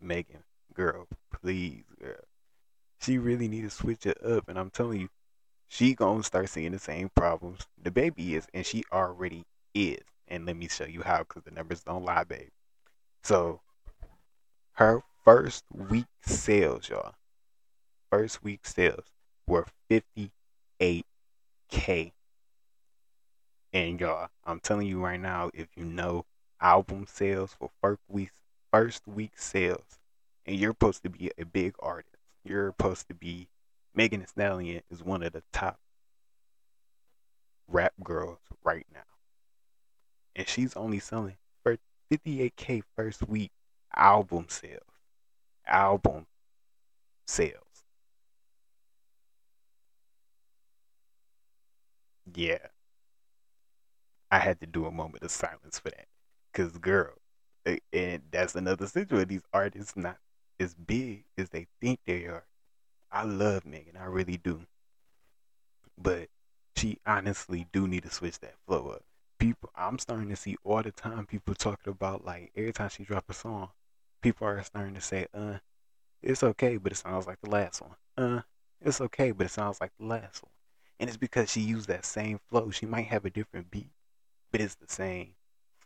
Megan, 0.00 0.42
girl, 0.74 1.06
please, 1.32 1.84
girl. 2.00 2.16
She 3.00 3.18
really 3.18 3.48
need 3.48 3.62
to 3.62 3.70
switch 3.70 4.06
it 4.06 4.22
up, 4.24 4.48
and 4.48 4.58
I'm 4.58 4.70
telling 4.70 5.00
you, 5.00 5.08
she 5.68 5.94
gonna 5.94 6.22
start 6.22 6.48
seeing 6.48 6.72
the 6.72 6.78
same 6.78 7.08
problems 7.08 7.66
the 7.80 7.90
baby 7.90 8.34
is, 8.34 8.46
and 8.54 8.64
she 8.64 8.84
already 8.92 9.44
is. 9.74 10.02
Let 10.44 10.56
me 10.56 10.68
show 10.68 10.84
you 10.84 11.02
how, 11.02 11.18
because 11.18 11.42
the 11.44 11.50
numbers 11.50 11.82
don't 11.82 12.04
lie, 12.04 12.24
babe. 12.24 12.50
So, 13.22 13.60
her 14.72 15.02
first 15.24 15.64
week 15.72 16.06
sales, 16.22 16.88
y'all, 16.88 17.14
first 18.10 18.42
week 18.44 18.66
sales 18.66 19.06
were 19.46 19.66
58k. 19.90 20.30
And 23.72 24.00
y'all, 24.00 24.28
I'm 24.44 24.60
telling 24.60 24.86
you 24.86 25.02
right 25.02 25.20
now, 25.20 25.50
if 25.54 25.68
you 25.76 25.84
know 25.84 26.26
album 26.60 27.06
sales 27.08 27.54
for 27.58 27.70
first 27.80 28.02
week 28.08 28.30
first 28.72 29.06
week 29.06 29.32
sales, 29.36 29.98
and 30.46 30.56
you're 30.56 30.72
supposed 30.72 31.02
to 31.04 31.10
be 31.10 31.30
a 31.38 31.44
big 31.44 31.74
artist, 31.78 32.16
you're 32.44 32.70
supposed 32.70 33.08
to 33.08 33.14
be 33.14 33.48
Megan 33.94 34.20
Thee 34.20 34.26
Stallion 34.26 34.82
is 34.90 35.02
one 35.02 35.22
of 35.22 35.32
the 35.32 35.42
top 35.52 35.78
rap 37.68 37.92
girls 38.02 38.38
right 38.64 38.86
now, 38.92 38.93
and 40.36 40.48
she's 40.48 40.76
only 40.76 40.98
selling 40.98 41.36
for 41.62 41.78
58k 42.10 42.82
first 42.96 43.28
week 43.28 43.50
album 43.96 44.46
sales. 44.48 44.80
Album 45.66 46.26
sales. 47.26 47.60
Yeah, 52.34 52.58
I 54.30 54.38
had 54.38 54.60
to 54.60 54.66
do 54.66 54.86
a 54.86 54.90
moment 54.90 55.22
of 55.22 55.30
silence 55.30 55.78
for 55.78 55.90
that, 55.90 56.06
cause 56.52 56.76
girl, 56.78 57.14
and 57.92 58.22
that's 58.30 58.54
another 58.56 58.86
situation. 58.86 59.28
These 59.28 59.46
artists 59.52 59.96
not 59.96 60.18
as 60.58 60.74
big 60.74 61.24
as 61.38 61.50
they 61.50 61.66
think 61.80 62.00
they 62.06 62.24
are. 62.24 62.44
I 63.12 63.24
love 63.24 63.64
Megan, 63.64 63.96
I 63.96 64.06
really 64.06 64.36
do, 64.36 64.66
but 65.96 66.28
she 66.76 66.98
honestly 67.06 67.66
do 67.72 67.86
need 67.86 68.02
to 68.04 68.10
switch 68.10 68.40
that 68.40 68.54
flow 68.66 68.88
up. 68.88 69.04
People, 69.38 69.70
I'm 69.76 69.98
starting 69.98 70.28
to 70.30 70.36
see 70.36 70.56
all 70.64 70.82
the 70.82 70.92
time 70.92 71.26
people 71.26 71.54
talking 71.54 71.90
about 71.92 72.24
like 72.24 72.52
every 72.56 72.72
time 72.72 72.88
she 72.88 73.04
drop 73.04 73.24
a 73.28 73.34
song, 73.34 73.70
people 74.22 74.46
are 74.46 74.62
starting 74.62 74.94
to 74.94 75.00
say, 75.00 75.26
"Uh, 75.34 75.58
it's 76.22 76.42
okay, 76.42 76.76
but 76.78 76.92
it 76.92 76.96
sounds 76.96 77.26
like 77.26 77.40
the 77.42 77.50
last 77.50 77.82
one." 77.82 77.96
Uh, 78.16 78.42
it's 78.80 79.00
okay, 79.00 79.32
but 79.32 79.46
it 79.46 79.50
sounds 79.50 79.80
like 79.80 79.92
the 79.98 80.06
last 80.06 80.42
one. 80.42 80.52
And 81.00 81.08
it's 81.08 81.16
because 81.16 81.50
she 81.50 81.60
used 81.60 81.88
that 81.88 82.04
same 82.04 82.38
flow. 82.50 82.70
She 82.70 82.86
might 82.86 83.06
have 83.06 83.24
a 83.24 83.30
different 83.30 83.70
beat, 83.70 83.90
but 84.52 84.60
it's 84.60 84.76
the 84.76 84.88
same 84.88 85.34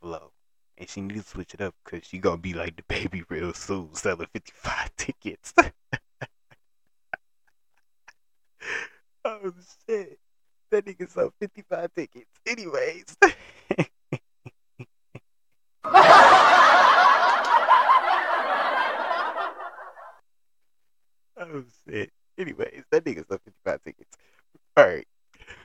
flow. 0.01 0.33
And 0.77 0.89
she 0.89 1.01
needs 1.01 1.25
to 1.25 1.31
switch 1.31 1.55
it 1.55 1.61
up 1.61 1.75
because 1.85 2.07
she 2.07 2.19
gonna 2.19 2.37
be 2.39 2.55
like 2.55 2.77
the 2.77 2.83
baby 2.89 3.25
real 3.29 3.53
soon, 3.55 3.95
selling 3.95 4.29
55 4.33 4.95
tickets. 4.97 5.55
oh 9.25 9.53
shit. 9.89 10.19
That 10.71 10.85
nigga 10.85 11.11
sold 11.11 11.33
55 11.41 11.95
tickets. 11.95 12.31
Anyways. 12.47 13.17
Anyways, 21.89 22.85
that 22.91 23.05
nigga 23.05 23.27
sold 23.27 23.41
55 23.45 23.83
tickets. 23.83 24.17
Alright. 24.79 25.09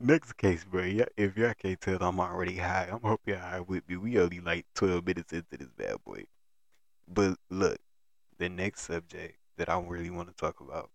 Next 0.00 0.32
case, 0.38 0.64
bro. 0.64 0.82
If 1.16 1.36
y'all 1.36 1.52
can't 1.58 1.80
tell, 1.80 1.98
I'm 2.00 2.20
already 2.20 2.56
high. 2.56 2.88
I'm 2.90 3.00
hope 3.00 3.20
y'all 3.26 3.38
high 3.38 3.60
with 3.60 3.86
me. 3.88 3.96
We 3.96 4.18
only 4.18 4.40
like 4.40 4.64
12 4.74 5.04
minutes 5.04 5.32
into 5.32 5.58
this 5.58 5.68
bad 5.76 5.96
boy. 6.06 6.24
But 7.06 7.36
look, 7.50 7.78
the 8.38 8.48
next 8.48 8.82
subject 8.82 9.36
that 9.58 9.68
I 9.68 9.78
really 9.78 10.10
want 10.10 10.28
to 10.28 10.34
talk 10.34 10.60
about, 10.60 10.90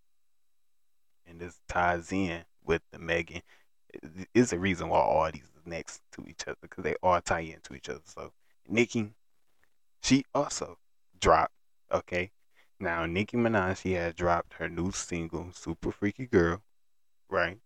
and 1.27 1.39
this 1.39 1.59
ties 1.67 2.11
in 2.11 2.45
with 2.65 2.81
the 2.91 2.97
Megan, 2.97 3.41
is 4.33 4.49
the 4.49 4.59
reason 4.59 4.89
why 4.89 4.99
all 4.99 5.29
these 5.31 5.43
is 5.43 5.65
next 5.65 6.01
to 6.13 6.25
each 6.27 6.47
other 6.47 6.57
because 6.61 6.83
they 6.83 6.95
all 7.03 7.21
tie 7.21 7.41
into 7.41 7.75
each 7.75 7.89
other. 7.89 8.01
So 8.05 8.31
Nicki, 8.67 9.11
she 10.01 10.25
also 10.33 10.77
dropped. 11.19 11.53
Okay, 11.91 12.31
now 12.79 13.05
Nicki 13.05 13.37
Minaj, 13.37 13.81
she 13.81 13.93
has 13.93 14.13
dropped 14.13 14.53
her 14.55 14.69
new 14.69 14.91
single, 14.91 15.51
"Super 15.53 15.91
Freaky 15.91 16.25
Girl," 16.25 16.61
right? 17.29 17.59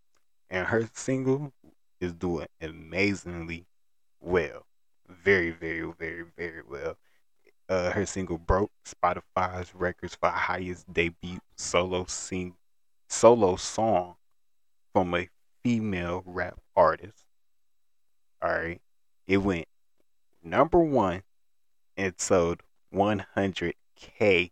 And 0.49 0.67
her 0.67 0.89
single 0.93 1.53
is 1.99 2.13
doing 2.13 2.47
amazingly 2.61 3.67
well, 4.19 4.65
very, 5.07 5.51
very, 5.51 5.91
very, 5.91 6.23
very 6.37 6.61
well. 6.67 6.97
Uh, 7.67 7.91
her 7.91 8.05
single 8.05 8.37
broke 8.37 8.71
Spotify's 8.85 9.75
records 9.75 10.15
for 10.15 10.29
highest 10.29 10.91
debut 10.91 11.39
solo 11.55 12.05
sing 12.05 12.55
solo 13.07 13.55
song 13.55 14.15
from 14.93 15.13
a 15.13 15.29
female 15.63 16.23
rap 16.25 16.59
artist. 16.75 17.25
All 18.41 18.49
right, 18.49 18.81
it 19.27 19.37
went 19.37 19.67
number 20.41 20.79
one 20.79 21.23
and 21.97 22.13
sold 22.17 22.63
100k 22.93 24.51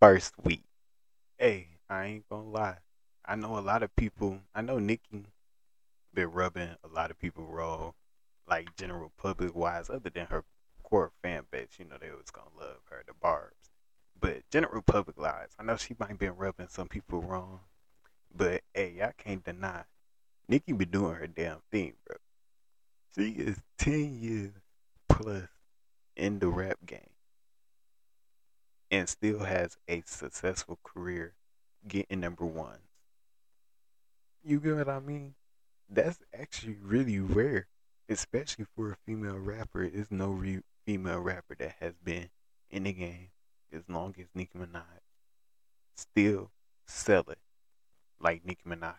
first 0.00 0.32
week. 0.42 0.62
Hey, 1.36 1.68
I 1.90 2.06
ain't 2.06 2.28
gonna 2.30 2.48
lie. 2.48 2.78
I 3.26 3.36
know 3.36 3.58
a 3.58 3.60
lot 3.60 3.82
of 3.82 3.94
people. 3.96 4.40
I 4.54 4.62
know 4.62 4.78
Nicki 4.78 5.26
been 6.14 6.32
rubbing 6.32 6.70
a 6.82 6.88
lot 6.88 7.10
of 7.10 7.18
people 7.18 7.44
raw, 7.44 7.92
like 8.48 8.74
general 8.76 9.12
public 9.18 9.54
wise, 9.54 9.90
other 9.90 10.08
than 10.08 10.26
her 10.26 10.44
core 10.82 11.12
fan 11.22 11.42
base. 11.50 11.76
You 11.78 11.84
know 11.84 11.96
they 12.00 12.10
was 12.10 12.30
gonna 12.30 12.48
love 12.58 12.78
her, 12.88 13.04
the 13.06 13.12
Barbs. 13.12 13.70
But 14.18 14.48
general 14.50 14.80
public 14.80 15.20
wise, 15.20 15.50
I 15.58 15.64
know 15.64 15.76
she 15.76 15.94
might 15.98 16.18
been 16.18 16.34
rubbing 16.34 16.68
some 16.68 16.88
people 16.88 17.20
wrong. 17.20 17.60
But 18.34 18.62
hey, 18.72 19.02
I 19.02 19.12
can't 19.22 19.44
deny 19.44 19.84
Nicki 20.48 20.72
be 20.72 20.86
doing 20.86 21.16
her 21.16 21.26
damn 21.26 21.58
thing, 21.70 21.92
bro. 22.06 22.16
She 23.14 23.32
is 23.32 23.58
ten 23.76 24.18
years 24.18 24.52
plus 25.10 25.48
in 26.16 26.38
the 26.38 26.48
rap 26.48 26.78
game 26.86 27.09
and 28.90 29.08
still 29.08 29.40
has 29.40 29.78
a 29.88 30.02
successful 30.06 30.78
career 30.82 31.34
getting 31.86 32.20
number 32.20 32.44
ones. 32.44 32.80
You 34.44 34.60
get 34.60 34.76
what 34.76 34.88
I 34.88 35.00
mean? 35.00 35.34
That's 35.88 36.18
actually 36.38 36.76
really 36.80 37.18
rare, 37.18 37.66
especially 38.08 38.66
for 38.76 38.92
a 38.92 38.96
female 39.06 39.38
rapper. 39.38 39.88
There's 39.88 40.10
no 40.10 40.30
re- 40.30 40.62
female 40.86 41.20
rapper 41.20 41.54
that 41.56 41.76
has 41.80 41.94
been 42.02 42.30
in 42.70 42.84
the 42.84 42.92
game 42.92 43.28
as 43.72 43.82
long 43.88 44.14
as 44.18 44.26
Nicki 44.34 44.58
Minaj 44.58 44.82
still 45.96 46.50
selling 46.86 47.36
like 48.20 48.44
Nicki 48.44 48.62
Minaj 48.68 48.94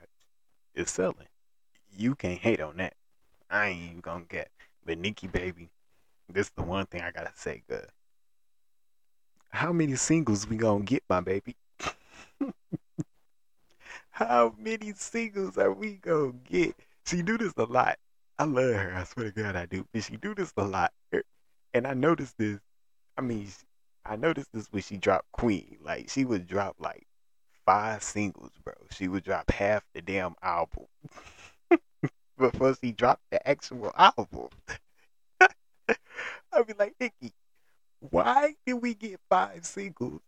is 0.75 0.89
selling. 0.89 1.27
You 1.95 2.15
can't 2.15 2.39
hate 2.39 2.61
on 2.61 2.77
that. 2.77 2.95
I 3.49 3.67
ain't 3.67 3.83
even 3.83 3.99
gonna 4.01 4.25
get. 4.27 4.49
But 4.85 4.97
Nicki, 4.97 5.27
baby, 5.27 5.69
this 6.29 6.47
is 6.47 6.53
the 6.55 6.63
one 6.63 6.85
thing 6.85 7.01
I 7.01 7.11
gotta 7.11 7.31
say, 7.35 7.63
good. 7.67 7.87
How 9.51 9.71
many 9.73 9.95
singles 9.95 10.47
we 10.47 10.57
gonna 10.57 10.83
get, 10.83 11.03
my 11.09 11.21
baby? 11.21 11.55
How 14.09 14.55
many 14.57 14.93
singles 14.93 15.57
are 15.57 15.73
we 15.73 15.95
gonna 15.95 16.33
get? 16.43 16.75
She 17.05 17.21
do 17.21 17.37
this 17.37 17.53
a 17.57 17.63
lot. 17.65 17.97
I 18.39 18.45
love 18.45 18.73
her. 18.75 18.93
I 18.95 19.03
swear 19.03 19.31
to 19.31 19.43
God, 19.43 19.55
I 19.55 19.65
do. 19.65 19.85
But 19.93 20.03
she 20.03 20.17
do 20.17 20.33
this 20.33 20.53
a 20.57 20.63
lot, 20.63 20.93
and 21.73 21.85
I 21.85 21.93
noticed 21.93 22.37
this. 22.37 22.59
I 23.17 23.21
mean, 23.21 23.47
I 24.05 24.15
noticed 24.15 24.51
this 24.53 24.67
when 24.71 24.83
she 24.83 24.97
dropped 24.97 25.31
Queen. 25.31 25.77
Like 25.81 26.09
she 26.09 26.25
would 26.25 26.47
drop 26.47 26.75
like 26.79 27.05
five 27.65 28.03
singles, 28.03 28.51
bro. 28.63 28.73
She 28.91 29.07
would 29.07 29.23
drop 29.23 29.51
half 29.51 29.83
the 29.93 30.01
damn 30.01 30.35
album 30.41 30.85
before 32.37 32.75
she 32.81 32.91
dropped 32.91 33.23
the 33.31 33.47
actual 33.47 33.91
album. 33.97 34.49
I'd 36.53 36.67
be 36.67 36.73
like, 36.77 36.95
Nicki, 36.99 37.33
why 38.01 38.55
did 38.65 38.73
we 38.73 38.95
get 38.95 39.19
five 39.29 39.63
singles? 39.65 40.21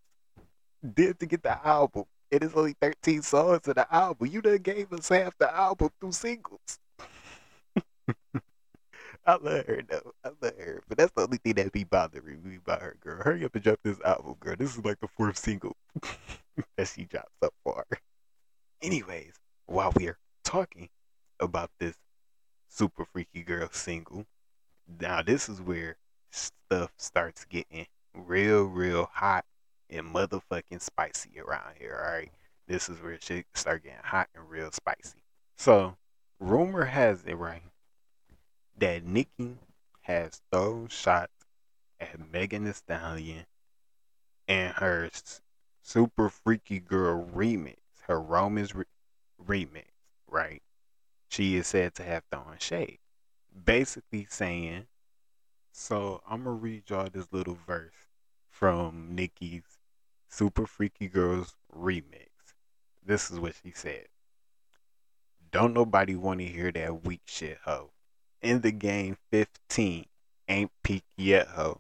Then 0.82 1.16
to 1.16 1.26
get 1.26 1.44
the 1.44 1.66
album, 1.66 2.06
it 2.30 2.44
is 2.44 2.54
only 2.54 2.76
13 2.80 3.22
songs 3.24 3.68
in 3.68 3.74
the 3.74 3.94
album. 3.94 4.28
You 4.28 4.42
done 4.42 4.58
gave 4.58 4.94
us 4.94 5.10
half 5.10 5.38
the 5.38 5.54
album 5.54 5.90
through 6.00 6.12
singles. 6.12 6.80
I 9.26 9.36
love 9.36 9.66
her 9.66 9.82
though. 9.90 10.14
I 10.24 10.30
love 10.42 10.58
her, 10.58 10.84
but 10.88 10.98
that's 10.98 11.12
the 11.16 11.24
only 11.24 11.38
thing 11.38 11.54
that 11.54 11.72
be 11.72 11.84
bothering 11.84 12.44
me 12.44 12.58
about 12.58 12.82
her, 12.82 12.96
girl. 13.00 13.24
Hurry 13.24 13.46
up 13.46 13.56
and 13.56 13.64
drop 13.64 13.80
this 13.84 14.00
album, 14.02 14.36
girl. 14.40 14.56
This 14.58 14.76
is 14.78 14.86
like 14.86 15.00
the 15.00 15.08
fourth 15.08 15.38
single 15.38 15.76
that 16.78 16.88
she 16.88 17.06
dropped 17.06 17.32
so 17.42 17.50
far. 17.64 17.86
Anyways, 18.82 19.34
while 19.66 19.94
we 19.96 20.08
are 20.10 20.18
talking 20.44 20.90
about 21.40 21.72
this 21.80 21.96
super 22.68 23.06
freaky 23.06 23.42
girl 23.42 23.70
single, 23.72 24.26
now 25.00 25.24
this 25.24 25.48
is 25.50 25.62
where 25.62 25.98
stuff 26.74 26.92
starts 26.98 27.46
getting 27.46 27.86
real, 28.16 28.64
real 28.64 29.08
hot 29.14 29.46
and 29.90 30.08
motherfucking 30.08 30.82
spicy 30.82 31.40
around 31.40 31.76
here. 31.78 32.02
All 32.04 32.14
right, 32.14 32.32
this 32.68 32.90
is 32.90 33.00
where 33.00 33.20
shit 33.22 33.46
start 33.54 33.84
getting 33.84 34.00
hot 34.04 34.28
and 34.34 34.50
real 34.50 34.72
spicy. 34.72 35.24
So, 35.56 35.96
rumor 36.40 36.86
has 36.86 37.24
it 37.26 37.36
right 37.36 37.62
that 38.80 39.06
Nicki 39.06 39.58
has 40.02 40.42
thrown 40.52 40.88
shots 40.88 41.32
at 42.00 42.18
Megan 42.32 42.66
Thee 42.66 42.74
Stallion 42.74 43.46
and 44.48 44.74
her 44.74 45.12
Super 45.84 46.30
Freaky 46.30 46.80
Girl 46.80 47.30
remix, 47.36 47.78
her 48.08 48.20
Romans 48.20 48.74
re- 48.74 48.86
remix, 49.46 49.86
right? 50.28 50.64
She 51.30 51.56
is 51.56 51.68
said 51.68 51.94
to 51.96 52.04
have 52.04 52.24
thrown 52.32 52.56
shade. 52.58 52.98
Basically 53.64 54.26
saying, 54.28 54.88
so 55.74 56.22
I'm 56.26 56.46
to 56.46 56.52
read 56.52 56.90
y'all 56.90 57.10
this 57.12 57.28
little 57.34 57.58
verse 57.68 58.08
from 58.50 59.10
Nicki's 59.14 59.64
Super 60.30 60.66
Freaky 60.66 61.08
Girls 61.08 61.56
remix. 61.76 62.30
This 63.06 63.30
is 63.30 63.40
what 63.40 63.56
she 63.62 63.72
said. 63.72 64.06
Don't 65.52 65.74
nobody 65.74 66.16
want 66.16 66.40
to 66.40 66.46
hear 66.46 66.72
that 66.72 67.04
weak 67.04 67.24
shit, 67.26 67.58
hoe 67.66 67.92
in 68.44 68.60
the 68.60 68.72
game 68.72 69.18
15 69.32 70.06
ain't 70.50 70.72
peaked 70.84 71.14
yet, 71.18 71.48
ho. 71.48 71.80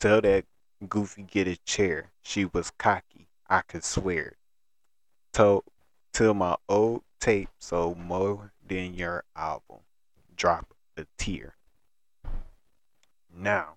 Tell 0.00 0.20
that 0.22 0.46
goofy 0.88 1.22
get 1.22 1.46
a 1.46 1.56
chair. 1.58 2.10
She 2.22 2.46
was 2.46 2.70
cocky, 2.70 3.28
I 3.48 3.60
could 3.60 3.84
swear. 3.84 4.36
Told 5.32 5.64
till 6.12 6.34
my 6.34 6.56
old 6.68 7.02
tape 7.20 7.50
sold 7.58 7.98
more 7.98 8.52
than 8.66 8.94
your 8.94 9.24
album. 9.36 9.80
Drop 10.34 10.74
a 10.96 11.04
tear. 11.18 11.54
Now, 13.40 13.76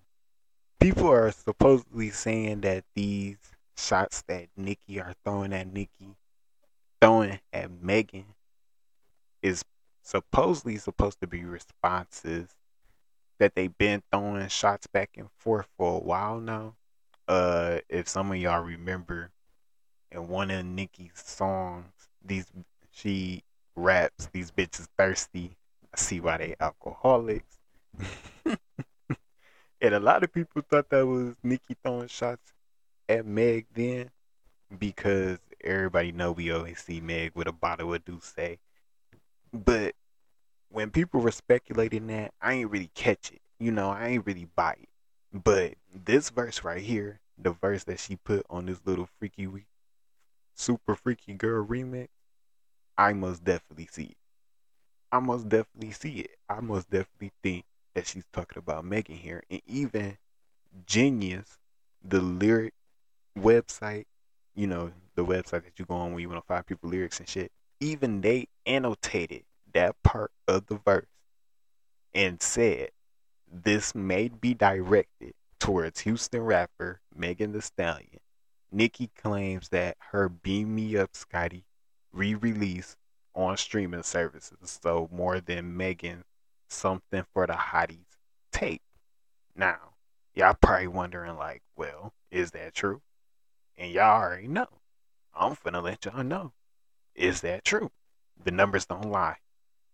people 0.80 1.08
are 1.08 1.30
supposedly 1.30 2.10
saying 2.10 2.62
that 2.62 2.84
these 2.96 3.38
shots 3.76 4.22
that 4.26 4.48
Nicki 4.56 5.00
are 5.00 5.14
throwing 5.24 5.52
at 5.52 5.72
Nicki, 5.72 6.16
throwing 7.00 7.38
at 7.52 7.70
Megan, 7.70 8.34
is 9.40 9.64
supposedly 10.02 10.78
supposed 10.78 11.20
to 11.20 11.28
be 11.28 11.44
responses 11.44 12.56
that 13.38 13.54
they've 13.54 13.76
been 13.78 14.02
throwing 14.10 14.48
shots 14.48 14.88
back 14.88 15.10
and 15.16 15.30
forth 15.38 15.68
for 15.78 15.96
a 15.96 16.04
while 16.04 16.40
now. 16.40 16.74
Uh, 17.28 17.78
if 17.88 18.08
some 18.08 18.32
of 18.32 18.38
y'all 18.38 18.64
remember, 18.64 19.30
in 20.10 20.26
one 20.26 20.50
of 20.50 20.64
Nicki's 20.66 21.22
songs, 21.24 21.92
these 22.24 22.46
she 22.90 23.44
raps, 23.76 24.28
"These 24.32 24.50
bitches 24.50 24.88
thirsty." 24.98 25.56
I 25.94 25.98
see 25.98 26.18
why 26.18 26.38
they 26.38 26.56
alcoholics. 26.58 27.58
and 29.82 29.94
a 29.94 30.00
lot 30.00 30.24
of 30.24 30.32
people 30.32 30.62
thought 30.62 30.88
that 30.88 31.06
was 31.06 31.34
Nicki 31.42 31.76
throwing 31.82 32.08
shots 32.08 32.54
at 33.08 33.26
Meg 33.26 33.66
then, 33.74 34.10
because 34.78 35.38
everybody 35.62 36.12
know 36.12 36.32
we 36.32 36.50
always 36.50 36.80
see 36.80 37.00
Meg 37.02 37.32
with 37.34 37.48
a 37.48 37.52
bottle 37.52 37.92
of 37.92 38.04
D'ussé 38.04 38.58
but 39.52 39.94
when 40.70 40.90
people 40.90 41.20
were 41.20 41.30
speculating 41.30 42.06
that, 42.06 42.32
I 42.40 42.54
ain't 42.54 42.70
really 42.70 42.90
catch 42.94 43.30
it. 43.30 43.42
You 43.58 43.70
know, 43.70 43.90
I 43.90 44.08
ain't 44.08 44.26
really 44.26 44.48
buy 44.56 44.76
it. 44.80 44.88
But 45.32 45.74
this 45.94 46.30
verse 46.30 46.64
right 46.64 46.82
here, 46.82 47.20
the 47.38 47.52
verse 47.52 47.84
that 47.84 48.00
she 48.00 48.16
put 48.16 48.46
on 48.48 48.66
this 48.66 48.80
little 48.84 49.08
freaky 49.18 49.48
super 50.54 50.94
freaky 50.94 51.34
girl 51.34 51.66
remix, 51.66 52.08
I 52.96 53.12
must 53.12 53.44
definitely 53.44 53.88
see 53.90 54.04
it. 54.04 54.16
I 55.10 55.18
must 55.18 55.48
definitely 55.48 55.92
see 55.92 56.20
it. 56.20 56.30
I 56.48 56.60
must 56.60 56.90
definitely 56.90 57.32
think 57.42 57.64
that 57.94 58.06
she's 58.06 58.24
talking 58.32 58.58
about 58.58 58.84
Megan 58.84 59.16
here. 59.16 59.42
And 59.50 59.60
even 59.66 60.18
Genius, 60.86 61.58
the 62.02 62.20
lyric 62.20 62.74
website, 63.38 64.06
you 64.54 64.66
know, 64.66 64.92
the 65.14 65.24
website 65.24 65.64
that 65.64 65.78
you 65.78 65.84
go 65.84 65.94
on 65.94 66.12
when 66.12 66.20
you 66.20 66.28
want 66.28 66.42
to 66.42 66.46
find 66.46 66.66
people 66.66 66.90
lyrics 66.90 67.18
and 67.18 67.28
shit, 67.28 67.52
even 67.80 68.20
they 68.20 68.48
annotated 68.66 69.42
that 69.74 70.02
part 70.02 70.30
of 70.48 70.66
the 70.66 70.76
verse 70.76 71.06
and 72.14 72.42
said 72.42 72.90
this 73.50 73.94
may 73.94 74.28
be 74.28 74.54
directed 74.54 75.34
towards 75.58 76.00
Houston 76.00 76.42
rapper 76.42 77.00
Megan 77.14 77.52
Thee 77.52 77.60
Stallion. 77.60 78.20
Nicki 78.70 79.10
claims 79.16 79.68
that 79.68 79.96
her 80.10 80.28
Beam 80.28 80.74
Me 80.74 80.96
Up 80.96 81.14
Scotty 81.14 81.64
re-release 82.12 82.96
on 83.34 83.56
streaming 83.56 84.02
services 84.02 84.78
so 84.82 85.08
more 85.12 85.40
than 85.40 85.76
Megan 85.76 86.24
something 86.72 87.24
for 87.32 87.46
the 87.46 87.52
hotties 87.54 88.06
tape. 88.50 88.82
Now, 89.54 89.94
y'all 90.34 90.56
probably 90.60 90.86
wondering 90.88 91.36
like, 91.36 91.62
well, 91.76 92.12
is 92.30 92.52
that 92.52 92.74
true? 92.74 93.02
And 93.76 93.92
y'all 93.92 94.22
already 94.22 94.48
know. 94.48 94.68
I'm 95.34 95.54
finna 95.56 95.82
let 95.82 96.04
y'all 96.04 96.24
know. 96.24 96.52
Is 97.14 97.40
that 97.42 97.64
true? 97.64 97.90
The 98.42 98.50
numbers 98.50 98.86
don't 98.86 99.10
lie. 99.10 99.36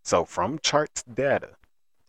So 0.02 0.24
from 0.24 0.58
charts 0.60 1.02
data, 1.02 1.56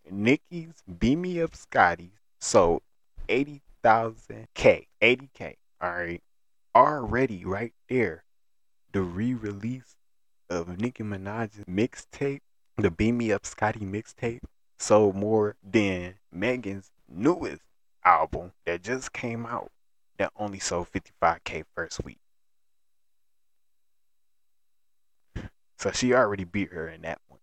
Nicki's 0.10 0.84
Beam 1.00 1.22
Me 1.22 1.42
Up 1.42 1.56
Scotty 1.56 2.14
sold 2.40 2.82
80,000 3.28 4.48
K, 4.54 4.88
80K, 5.02 5.56
all 5.82 5.92
right? 5.92 6.24
Already 6.76 7.44
right 7.46 7.74
there, 7.90 8.24
the 8.92 9.02
re-release 9.02 9.96
of 10.50 10.80
Nicki 10.80 11.04
Minaj's 11.04 11.64
mixtape, 11.66 12.42
the 12.78 12.90
Beam 12.90 13.18
Me 13.18 13.32
Up 13.32 13.46
Scotty 13.46 13.82
mixtape, 13.82 14.40
sold 14.80 15.16
more 15.16 15.56
than 15.64 16.16
Megan's 16.32 16.92
newest 17.08 17.62
album 18.04 18.54
that 18.66 18.82
just 18.82 19.14
came 19.14 19.46
out 19.46 19.72
that 20.18 20.32
only 20.38 20.60
sold 20.60 20.88
55K 20.92 21.64
first 21.76 22.04
week. 22.04 22.20
So 25.78 25.92
she 25.92 26.14
already 26.14 26.44
beat 26.44 26.74
her 26.74 26.90
in 26.90 27.02
that 27.04 27.20
one. 27.28 27.40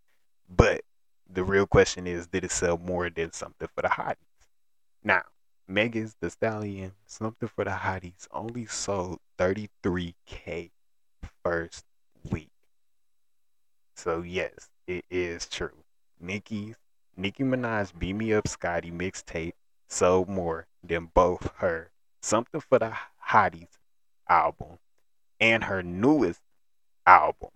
But 0.49 0.83
the 1.29 1.43
real 1.43 1.67
question 1.67 2.07
is, 2.07 2.27
did 2.27 2.45
it 2.45 2.51
sell 2.51 2.79
more 2.79 3.09
than 3.11 3.33
something 3.33 3.69
for 3.75 3.83
the 3.83 3.89
hotties? 3.89 4.17
Now, 5.03 5.23
Megan's 5.69 6.15
Thee 6.21 6.29
Stallion, 6.29 6.93
something 7.07 7.49
for 7.49 7.65
the 7.65 7.71
hotties, 7.71 8.29
only 8.31 8.67
sold 8.67 9.21
33k 9.39 10.71
first 11.43 11.85
week. 12.31 12.51
So 13.97 14.23
yes, 14.23 14.71
it 14.87 15.05
is 15.11 15.47
true. 15.47 15.85
Nicki's 16.21 16.77
Nicki 17.17 17.45
Minaj 17.45 17.99
Beam 17.99 18.19
Me 18.19 18.33
Up 18.35 18.47
Scotty 18.47 18.91
mixtape 18.91 19.55
sold 19.89 20.29
more 20.29 20.67
than 20.83 21.11
both 21.15 21.51
her 21.57 21.91
Something 22.21 22.61
for 22.61 22.79
the 22.79 22.93
Hotties 23.29 23.79
album 24.29 24.79
and 25.41 25.65
her 25.65 25.83
newest 25.83 26.41
album. 27.07 27.51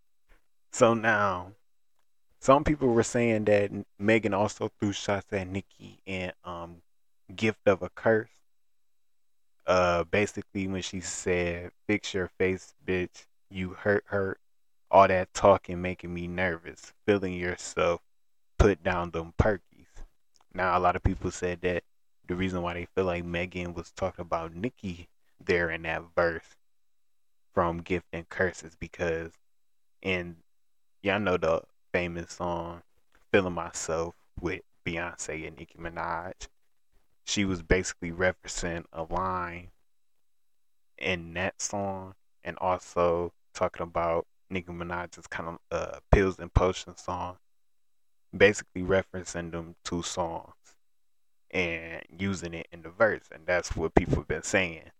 So 0.71 0.93
now, 0.93 1.53
some 2.39 2.63
people 2.63 2.89
were 2.89 3.01
saying 3.03 3.45
that 3.45 3.71
Megan 3.97 4.33
also 4.33 4.69
threw 4.79 4.91
shots 4.91 5.25
at 5.31 5.47
Nicki 5.47 5.99
in 6.05 6.31
um, 6.43 6.81
"Gift 7.35 7.67
of 7.67 7.81
a 7.81 7.89
Curse." 7.89 8.29
Uh, 9.65 10.03
basically, 10.03 10.67
when 10.67 10.81
she 10.81 10.99
said, 11.01 11.71
"Fix 11.87 12.13
your 12.13 12.27
face, 12.27 12.73
bitch. 12.85 13.25
You 13.49 13.71
hurt, 13.71 14.05
hurt. 14.07 14.39
All 14.89 15.07
that 15.07 15.33
talking 15.33 15.81
making 15.81 16.13
me 16.13 16.27
nervous. 16.27 16.93
Feeling 17.05 17.33
yourself. 17.33 18.01
Put 18.57 18.83
down 18.83 19.11
them 19.11 19.33
perkies." 19.37 20.03
Now, 20.53 20.77
a 20.77 20.79
lot 20.79 20.95
of 20.95 21.03
people 21.03 21.31
said 21.31 21.61
that 21.61 21.83
the 22.27 22.35
reason 22.35 22.61
why 22.61 22.73
they 22.73 22.85
feel 22.85 23.05
like 23.05 23.23
Megan 23.23 23.73
was 23.73 23.91
talking 23.91 24.23
about 24.23 24.53
Nicki 24.53 25.07
there 25.39 25.69
in 25.69 25.83
that 25.83 26.03
verse 26.15 26.55
from 27.53 27.81
"Gift 27.81 28.07
and 28.11 28.27
Curse" 28.29 28.63
is 28.63 28.75
because 28.75 29.33
in 30.01 30.37
Y'all 31.03 31.19
know 31.19 31.37
the 31.37 31.61
famous 31.93 32.33
song 32.33 32.81
Feeling 33.31 33.53
Myself 33.53 34.15
with 34.41 34.63
Beyonce 34.85 35.47
and 35.47 35.55
Nicki 35.55 35.77
Minaj. 35.77 36.47
She 37.23 37.45
was 37.45 37.61
basically 37.61 38.11
referencing 38.11 38.83
a 38.91 39.03
line 39.03 39.69
in 40.97 41.33
that 41.35 41.61
song 41.61 42.15
and 42.43 42.57
also 42.57 43.31
talking 43.57 43.83
about 43.83 44.25
Nicki 44.49 44.71
Minaj's 44.71 45.27
kind 45.27 45.49
of 45.49 45.57
uh, 45.71 45.99
Pills 46.11 46.39
and 46.39 46.53
Potions 46.53 47.01
song. 47.01 47.37
Basically 48.35 48.83
referencing 48.83 49.51
them 49.51 49.75
two 49.83 50.03
songs 50.03 50.53
and 51.51 52.03
using 52.17 52.53
it 52.53 52.67
in 52.71 52.83
the 52.83 52.89
verse. 52.89 53.23
And 53.33 53.45
that's 53.45 53.75
what 53.75 53.95
people 53.95 54.15
have 54.17 54.27
been 54.27 54.43
saying, 54.43 54.91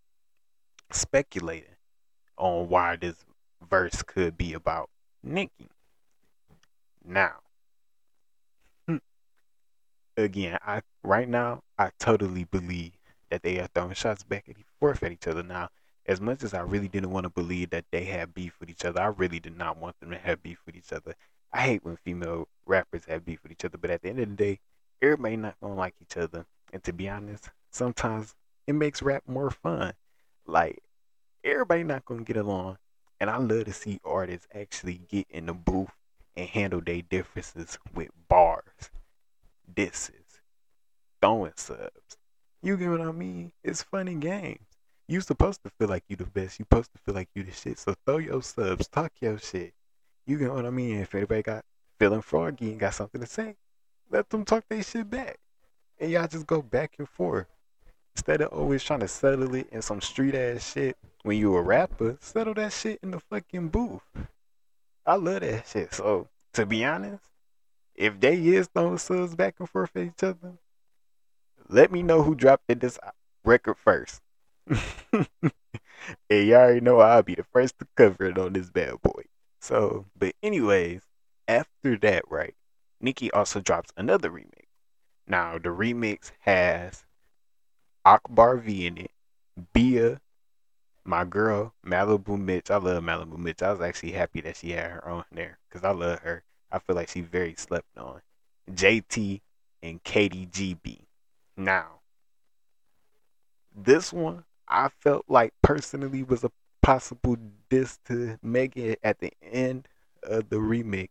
speculating 0.92 1.76
on 2.38 2.70
why 2.70 2.96
this 2.96 3.26
verse 3.70 4.02
could 4.04 4.38
be 4.38 4.54
about 4.54 4.90
Nicki. 5.24 5.70
Now, 7.06 7.36
again, 10.18 10.58
I 10.66 10.82
right 11.04 11.30
now 11.30 11.62
I 11.78 11.92
totally 12.00 12.44
believe 12.46 12.94
that 13.30 13.44
they 13.44 13.60
are 13.60 13.68
throwing 13.74 13.94
shots 13.94 14.24
back 14.24 14.48
and 14.48 14.58
forth 14.80 15.04
at 15.04 15.12
each 15.12 15.28
other. 15.28 15.44
Now, 15.44 15.70
as 16.08 16.22
much 16.22 16.44
as 16.44 16.54
I 16.54 16.62
really 16.62 16.88
didn't 16.88 17.12
want 17.12 17.26
to 17.26 17.30
believe 17.30 17.72
that 17.72 17.86
they 17.92 18.06
had 18.06 18.34
beef 18.34 18.56
with 18.60 18.70
each 18.70 18.86
other, 18.86 19.02
I 19.02 19.08
really 19.08 19.40
did 19.40 19.58
not 19.58 19.78
want 19.78 20.00
them 20.00 20.12
to 20.12 20.18
have 20.18 20.42
beef 20.42 20.60
with 20.66 20.76
each 20.76 20.94
other. 20.94 21.16
I 21.52 21.62
hate 21.62 21.84
when 21.84 21.98
female 21.98 22.48
rappers 22.66 23.06
have 23.06 23.26
beef 23.26 23.44
with 23.44 23.52
each 23.52 23.66
other, 23.66 23.78
but 23.78 23.90
at 23.90 24.02
the 24.02 24.10
end 24.10 24.20
of 24.20 24.30
the 24.30 24.36
day, 24.36 24.60
everybody 25.02 25.36
not 25.36 25.60
gonna 25.62 25.76
like 25.76 25.96
each 26.02 26.18
other. 26.18 26.46
And 26.72 26.84
to 26.84 26.94
be 26.94 27.10
honest, 27.10 27.50
sometimes 27.72 28.36
it 28.68 28.74
makes 28.74 29.02
rap 29.02 29.24
more 29.28 29.52
fun. 29.52 29.94
Like 30.46 30.82
everybody 31.44 31.84
not 31.84 32.06
gonna 32.06 32.24
get 32.24 32.38
along, 32.38 32.78
and 33.20 33.30
I 33.30 33.38
love 33.38 33.66
to 33.66 33.74
see 33.74 34.00
artists 34.06 34.48
actually 34.54 35.02
get 35.10 35.28
in 35.30 35.48
the 35.48 35.54
booth 35.54 35.92
and 36.36 36.48
handle 36.48 36.82
their 36.82 37.02
differences 37.02 37.78
with 37.94 38.10
bars, 38.30 38.92
disses, 39.74 40.42
throwing 41.22 41.54
subs. 41.56 42.18
You 42.62 42.78
get 42.78 42.90
what 42.90 43.02
I 43.02 43.12
mean? 43.12 43.52
It's 43.64 43.84
funny 43.84 44.16
games. 44.16 44.67
You 45.08 45.22
supposed 45.22 45.64
to 45.64 45.70
feel 45.70 45.88
like 45.88 46.04
you 46.10 46.18
the 46.18 46.26
best. 46.26 46.60
You 46.60 46.66
supposed 46.66 46.92
to 46.94 47.00
feel 47.00 47.16
like 47.16 47.30
you 47.34 47.44
the 47.44 47.52
shit. 47.52 47.80
So 47.80 47.96
throw 48.06 48.18
your 48.18 48.42
subs, 48.42 48.88
talk 48.88 49.14
your 49.22 49.38
shit. 49.38 49.74
You 50.26 50.38
know 50.40 50.54
what 50.54 50.66
I 50.66 50.70
mean? 50.70 51.00
If 51.00 51.16
anybody 51.16 51.44
got 51.44 51.64
feeling 51.98 52.22
froggy 52.22 52.72
and 52.72 52.80
got 52.80 52.94
something 52.94 53.22
to 53.22 53.28
say, 53.28 53.56
let 54.10 54.30
them 54.30 54.44
talk 54.44 54.66
their 54.68 54.84
shit 54.84 55.10
back. 55.10 55.40
And 56.00 56.12
y'all 56.12 56.28
just 56.28 56.46
go 56.46 56.62
back 56.62 56.96
and 57.00 57.08
forth. 57.08 57.48
Instead 58.16 58.42
of 58.42 58.52
always 58.52 58.84
trying 58.84 59.00
to 59.00 59.08
settle 59.08 59.56
it 59.56 59.70
in 59.72 59.82
some 59.82 60.02
street 60.02 60.36
ass 60.36 60.74
shit 60.74 60.98
when 61.24 61.38
you 61.38 61.56
a 61.56 61.62
rapper, 61.62 62.18
settle 62.20 62.54
that 62.56 62.74
shit 62.74 63.00
in 63.02 63.12
the 63.12 63.20
fucking 63.20 63.70
booth. 63.70 64.02
I 65.06 65.16
love 65.16 65.42
that 65.42 65.68
shit. 65.68 65.94
So 65.94 66.28
to 66.54 66.66
be 66.66 66.84
honest, 66.84 67.24
if 67.96 68.20
they 68.20 68.36
is 68.36 68.68
throwing 68.68 68.98
subs 68.98 69.36
back 69.36 69.56
and 69.60 69.70
forth 69.70 69.96
at 69.96 70.04
each 70.04 70.24
other, 70.24 70.58
let 71.70 71.92
me 71.92 72.04
know 72.04 72.24
who 72.24 72.36
dropped 72.36 72.68
this 72.68 73.00
record 73.46 73.78
first. 73.78 74.22
and 75.14 76.48
y'all 76.48 76.56
already 76.56 76.82
know 76.82 77.00
I'll 77.00 77.24
be 77.24 77.36
the 77.36 77.44
first 77.44 77.80
to 77.80 77.88
cover 77.96 78.26
it 78.26 78.38
on 78.38 78.54
this 78.54 78.70
bad 78.70 79.02
boy. 79.02 79.24
So, 79.62 80.06
but 80.18 80.34
anyways, 80.44 81.02
after 81.48 81.98
that, 81.98 82.24
right, 82.30 82.56
Nicki 83.02 83.32
also 83.32 83.60
drops 83.60 83.92
another 83.98 84.30
remix. 84.30 84.66
Now 85.28 85.58
the 85.58 85.70
remix 85.70 86.32
has 86.40 87.04
Akbar 88.06 88.58
V 88.58 88.88
in 88.88 88.98
it, 88.98 89.12
Bia, 89.74 90.22
my 91.08 91.24
girl 91.24 91.74
Maliibu 91.86 92.38
Miitch. 92.38 92.70
I 92.70 92.78
love 92.78 93.04
Maliibu 93.04 93.38
Miitch. 93.38 93.62
I 93.62 93.72
was 93.72 93.82
actually 93.82 94.12
happy 94.12 94.42
that 94.42 94.58
she 94.58 94.72
had 94.72 94.92
her 94.92 95.08
on 95.08 95.24
there 95.32 95.58
because 95.68 95.84
I 95.84 95.92
love 95.92 96.20
her. 96.20 96.44
I 96.72 96.80
feel 96.80 96.96
like 96.96 97.10
she's 97.10 97.26
very 97.26 97.56
slept 97.58 97.98
on. 97.98 98.22
JT 98.72 99.42
and 99.82 100.04
Katie 100.04 100.48
GB. 100.48 101.00
Now, 101.56 102.02
this 103.76 104.12
one 104.12 104.44
I 104.68 104.90
felt 105.02 105.26
like 105.28 105.54
personally 105.62 106.24
was 106.24 106.44
a 106.44 106.52
possible 106.82 107.38
diss 107.70 107.98
to 108.06 108.38
Megan 108.42 108.96
at 109.04 109.20
the 109.20 109.34
end 109.42 109.88
of 110.24 110.50
the 110.50 110.58
remix. 110.58 111.10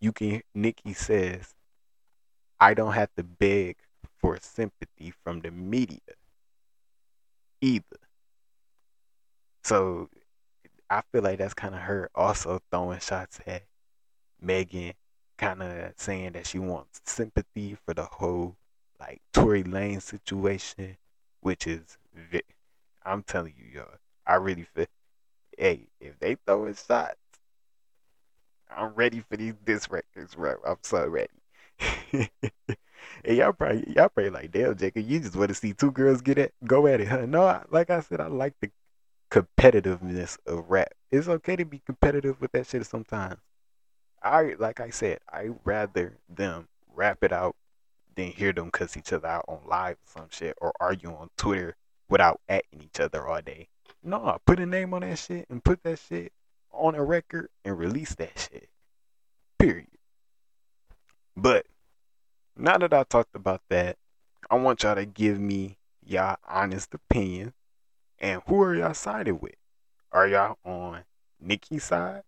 You 0.00 0.12
can 0.12 0.42
Nicki 0.54 0.94
says, 0.94 1.54
I 2.58 2.74
don't 2.74 2.92
have 2.92 3.10
to 3.16 3.22
beg 3.22 3.76
for 4.18 4.38
sympathy 4.40 5.12
from 5.24 5.40
the 5.40 5.50
media 5.50 5.98
either. 7.60 7.84
So 9.62 10.08
I 10.88 11.02
feel 11.12 11.22
like 11.22 11.38
that's 11.38 11.54
kind 11.54 11.74
of 11.74 11.82
her 11.82 12.10
also 12.14 12.60
throwing 12.70 13.00
shots 13.00 13.40
at 13.46 13.62
Megan, 14.40 14.94
kind 15.38 15.62
of 15.62 15.92
saying 15.96 16.32
that 16.32 16.46
she 16.46 16.58
wants 16.58 17.00
sympathy 17.04 17.76
for 17.84 17.94
the 17.94 18.04
whole 18.04 18.56
like 18.98 19.20
Tory 19.32 19.62
Lanez 19.62 20.02
situation, 20.02 20.96
which 21.40 21.66
is, 21.66 21.96
I'm 23.04 23.22
telling 23.22 23.54
you, 23.56 23.80
y'all, 23.80 23.94
I 24.26 24.34
really 24.34 24.64
feel, 24.74 24.86
hey, 25.56 25.88
if 26.00 26.18
they 26.18 26.36
throwing 26.46 26.74
shots, 26.74 27.16
I'm 28.74 28.94
ready 28.94 29.24
for 29.28 29.36
these 29.36 29.54
disc 29.64 29.90
records, 29.92 30.34
bro. 30.34 30.56
I'm 30.66 30.76
so 30.82 31.06
ready. 31.06 31.28
and 32.12 33.36
y'all 33.36 33.52
probably 33.52 33.84
y'all 33.94 34.08
probably 34.08 34.30
like, 34.30 34.52
damn, 34.52 34.76
Jacob, 34.76 35.08
you 35.08 35.20
just 35.20 35.34
want 35.34 35.48
to 35.48 35.54
see 35.54 35.72
two 35.72 35.90
girls 35.90 36.20
get 36.20 36.38
it, 36.38 36.54
go 36.64 36.86
at 36.86 37.00
it, 37.00 37.08
huh? 37.08 37.26
No, 37.26 37.42
I, 37.42 37.62
like 37.70 37.90
I 37.90 38.00
said, 38.00 38.20
I 38.20 38.26
like 38.26 38.54
the 38.60 38.70
competitiveness 39.30 40.38
of 40.46 40.68
rap. 40.68 40.92
It's 41.10 41.28
okay 41.28 41.56
to 41.56 41.64
be 41.64 41.80
competitive 41.84 42.40
with 42.40 42.52
that 42.52 42.66
shit 42.66 42.86
sometimes. 42.86 43.38
I 44.22 44.54
like 44.58 44.80
I 44.80 44.90
said, 44.90 45.18
I 45.32 45.50
rather 45.64 46.18
them 46.28 46.68
rap 46.94 47.18
it 47.22 47.32
out 47.32 47.56
than 48.16 48.26
hear 48.32 48.52
them 48.52 48.70
cuss 48.70 48.96
each 48.96 49.12
other 49.12 49.28
out 49.28 49.44
on 49.48 49.60
live 49.66 49.96
or 49.96 50.20
some 50.20 50.28
shit 50.30 50.56
or 50.60 50.72
argue 50.80 51.10
on 51.10 51.30
Twitter 51.36 51.76
without 52.10 52.40
atting 52.50 52.82
each 52.82 53.00
other 53.00 53.26
all 53.26 53.40
day. 53.40 53.68
No, 54.02 54.38
put 54.46 54.60
a 54.60 54.66
name 54.66 54.92
on 54.92 55.00
that 55.00 55.18
shit 55.18 55.46
and 55.48 55.64
put 55.64 55.82
that 55.84 55.98
shit 55.98 56.32
on 56.72 56.94
a 56.94 57.02
record 57.02 57.48
and 57.64 57.78
release 57.78 58.14
that 58.16 58.38
shit. 58.38 58.68
Period. 59.58 59.86
But 61.36 61.66
now 62.56 62.76
that 62.78 62.92
I 62.92 63.04
talked 63.04 63.34
about 63.34 63.62
that, 63.70 63.96
I 64.50 64.56
want 64.56 64.82
y'all 64.82 64.96
to 64.96 65.06
give 65.06 65.38
me 65.38 65.78
y'all 66.04 66.36
honest 66.46 66.92
opinion 66.92 67.54
and 68.18 68.42
who 68.46 68.62
are 68.62 68.74
y'all 68.74 68.94
sided 68.94 69.40
with? 69.40 69.54
Are 70.12 70.26
y'all 70.26 70.58
on 70.64 71.04
Nicki's 71.40 71.84
side? 71.84 72.22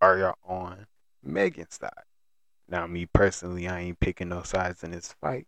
Are 0.00 0.18
y'all 0.18 0.36
on 0.46 0.86
Megan's 1.22 1.78
side? 1.80 2.04
Now, 2.68 2.86
me 2.86 3.06
personally, 3.06 3.68
I 3.68 3.80
ain't 3.80 4.00
picking 4.00 4.28
no 4.28 4.42
sides 4.42 4.84
in 4.84 4.92
this 4.92 5.14
fight. 5.20 5.46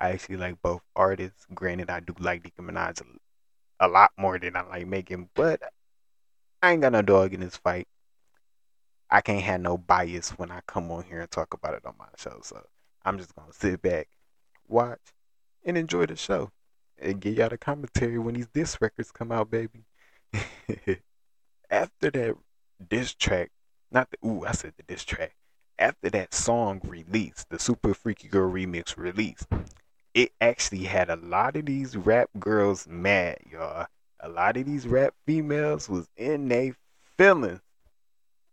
I 0.00 0.10
actually 0.10 0.38
like 0.38 0.62
both 0.62 0.82
artists. 0.96 1.46
Granted, 1.54 1.90
I 1.90 2.00
do 2.00 2.14
like 2.18 2.44
Nicki 2.44 2.62
Minaj 2.62 3.02
a, 3.02 3.86
a 3.86 3.88
lot 3.88 4.10
more 4.16 4.38
than 4.38 4.56
I 4.56 4.62
like 4.62 4.86
Megan, 4.86 5.28
but 5.34 5.60
I 6.62 6.72
ain't 6.72 6.82
got 6.82 6.92
no 6.92 7.02
dog 7.02 7.34
in 7.34 7.40
this 7.40 7.56
fight. 7.56 7.86
I 9.10 9.20
can't 9.20 9.42
have 9.42 9.60
no 9.60 9.76
bias 9.76 10.30
when 10.30 10.50
I 10.50 10.60
come 10.66 10.90
on 10.90 11.04
here 11.04 11.20
and 11.20 11.30
talk 11.30 11.52
about 11.52 11.74
it 11.74 11.84
on 11.84 11.94
my 11.98 12.06
show. 12.16 12.40
So 12.42 12.64
I'm 13.04 13.18
just 13.18 13.34
gonna 13.34 13.52
sit 13.52 13.82
back, 13.82 14.08
watch, 14.68 15.00
and 15.64 15.76
enjoy 15.76 16.06
the 16.06 16.16
show 16.16 16.50
and 16.98 17.20
give 17.20 17.36
y'all 17.36 17.48
the 17.48 17.58
commentary 17.58 18.18
when 18.18 18.34
these 18.34 18.48
disc 18.48 18.80
records 18.80 19.10
come 19.10 19.32
out, 19.32 19.50
baby. 19.50 19.84
After 21.70 22.10
that 22.10 22.36
disc 22.88 23.18
track, 23.18 23.50
not 23.90 24.08
the 24.10 24.28
ooh, 24.28 24.44
I 24.44 24.52
said 24.52 24.74
the 24.76 24.82
disc 24.84 25.06
track. 25.06 25.34
After 25.78 26.10
that 26.10 26.34
song 26.34 26.80
released, 26.84 27.48
the 27.48 27.58
Super 27.58 27.94
Freaky 27.94 28.28
Girl 28.28 28.50
remix 28.50 28.96
released, 28.96 29.46
it 30.14 30.32
actually 30.40 30.84
had 30.84 31.08
a 31.08 31.16
lot 31.16 31.56
of 31.56 31.66
these 31.66 31.96
rap 31.96 32.30
girls 32.38 32.86
mad, 32.88 33.38
y'all. 33.50 33.86
A 34.20 34.28
lot 34.28 34.56
of 34.56 34.66
these 34.66 34.86
rap 34.86 35.14
females 35.26 35.88
was 35.88 36.08
in 36.16 36.48
their 36.48 36.76
feelings 37.16 37.60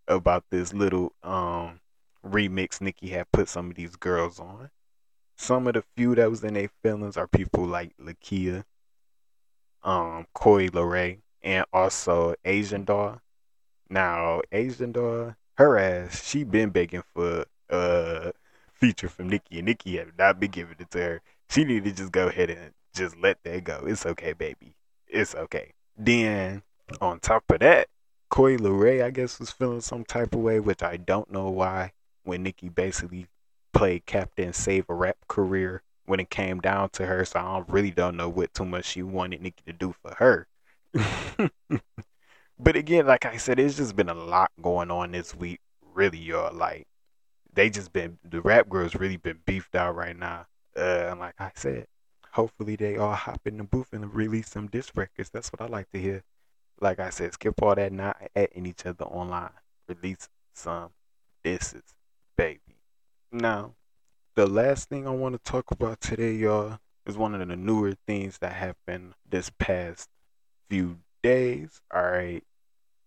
about 0.08 0.46
this 0.50 0.74
little 0.74 1.12
um 1.24 1.80
remix 2.26 2.82
Nicki 2.82 3.10
had 3.10 3.32
put 3.32 3.50
some 3.50 3.70
of 3.70 3.76
these 3.76 3.96
girls 3.96 4.39
on. 4.39 4.70
Some 5.36 5.67
of 5.67 5.74
the 5.74 5.84
few 5.96 6.15
that 6.15 6.30
was 6.30 6.43
in 6.43 6.54
their 6.54 6.70
feelings 6.82 7.17
are 7.17 7.28
people 7.28 7.65
like 7.65 7.96
Lakeyah, 7.98 8.63
um, 9.84 10.26
Coi 10.34 10.70
Leray, 10.70 11.20
and 11.43 11.65
also 11.72 12.34
Asian 12.43 12.86
Doll. 12.86 13.22
Now, 13.89 14.41
Asian 14.52 14.91
Doll, 14.91 15.36
her 15.56 15.78
ass, 15.78 16.28
she 16.28 16.43
been 16.43 16.72
begging 16.72 17.04
for 17.13 17.46
a 17.70 18.34
feature 18.74 19.10
from 19.10 19.30
Nicki, 19.30 19.60
and 19.60 19.65
Nicki 19.65 19.98
have 19.98 20.17
not 20.17 20.39
been 20.39 20.52
giving 20.52 20.76
it 20.80 20.89
to 20.91 21.00
her. 21.00 21.22
She 21.50 21.64
need 21.64 21.86
to 21.86 21.92
just 21.92 22.12
go 22.12 22.28
ahead 22.28 22.50
and 22.50 22.72
just 22.94 23.18
let 23.18 23.44
that 23.44 23.64
go. 23.64 23.84
It's 23.86 24.06
okay, 24.06 24.34
baby. 24.34 24.76
It's 25.08 25.36
okay. 25.36 25.74
Then 25.98 26.64
on 27.02 27.20
top 27.20 27.44
of 27.50 27.60
that, 27.60 27.88
Coi 28.30 28.58
Leray, 28.58 29.04
I 29.04 29.10
guess, 29.10 29.40
was 29.40 29.52
feeling 29.52 29.82
some 29.82 30.04
type 30.04 30.36
of 30.36 30.42
way, 30.42 30.60
which 30.60 30.84
I 30.84 30.98
don't 30.98 31.32
know 31.32 31.50
why. 31.50 31.94
When 32.24 32.44
Nicki 32.44 32.68
basically 32.68 33.28
played 33.72 34.06
captain 34.06 34.52
save 34.52 34.86
a 34.90 34.94
rap 34.94 35.18
career 35.30 35.82
when 36.06 36.20
it 36.20 36.30
came 36.30 36.60
down 36.60 36.90
to 36.90 37.06
her. 37.06 37.24
So 37.24 37.40
I 37.40 37.64
really 37.68 37.92
don't 37.92 38.18
know 38.18 38.28
what 38.28 38.54
too 38.54 38.66
much 38.66 38.86
she 38.86 39.04
wanted 39.04 39.42
Nicki 39.42 39.64
to 39.68 39.74
do 39.74 39.94
for 40.02 40.16
her. 40.16 40.48
but 42.60 42.76
again, 42.76 43.06
like 43.06 43.26
I 43.26 43.38
said, 43.38 43.60
it's 43.60 43.78
just 43.78 43.96
been 43.96 44.10
a 44.10 44.14
lot 44.14 44.52
going 44.62 44.90
on 44.90 45.12
this 45.12 45.36
week. 45.36 45.60
Really, 45.94 46.18
y'all. 46.18 46.54
Like 46.54 46.88
they 47.54 47.70
just 47.70 47.94
been 47.94 48.18
the 48.24 48.42
rap 48.42 48.68
girls 48.68 48.96
really 48.96 49.18
been 49.18 49.40
beefed 49.46 49.76
out 49.76 49.96
right 49.96 50.18
now. 50.18 50.48
Uh, 50.78 51.16
like 51.18 51.34
I 51.40 51.52
said, 51.56 51.88
hopefully 52.32 52.76
they 52.76 52.98
all 52.98 53.13
hop 53.13 53.42
in 53.46 53.58
the 53.58 53.63
booth 53.63 53.94
and 53.94 54.13
release 54.13 54.50
some 54.50 54.68
disc 54.68 54.96
records. 54.96 55.30
That's 55.32 55.52
what 55.52 55.62
I 55.62 55.66
like 55.66 55.90
to 55.92 56.00
hear. 56.00 56.24
Like 56.80 57.00
I 57.00 57.10
said, 57.10 57.34
skip 57.34 57.62
all 57.63 57.74
that 57.74 57.92
not 57.92 58.18
atting 58.36 58.68
each 58.68 58.86
other 58.86 59.06
online. 59.06 59.50
Release 59.88 60.30
some 60.54 60.92
disses, 61.44 61.96
baby. 62.38 62.60
Now, 63.32 63.74
the 64.36 64.46
last 64.46 64.88
thing 64.88 65.08
I 65.08 65.12
want 65.12 65.34
to 65.34 65.52
talk 65.52 65.72
about 65.72 66.00
today, 66.00 66.34
y'all, 66.34 66.78
is 67.08 67.18
one 67.18 67.34
of 67.34 67.48
the 67.48 67.56
newer 67.56 67.94
things 68.06 68.38
that 68.40 68.54
happened 68.54 69.13
this 69.28 69.50
past 69.58 70.10
few 70.70 71.00
days. 71.24 71.82
All 71.92 72.04
right. 72.04 72.44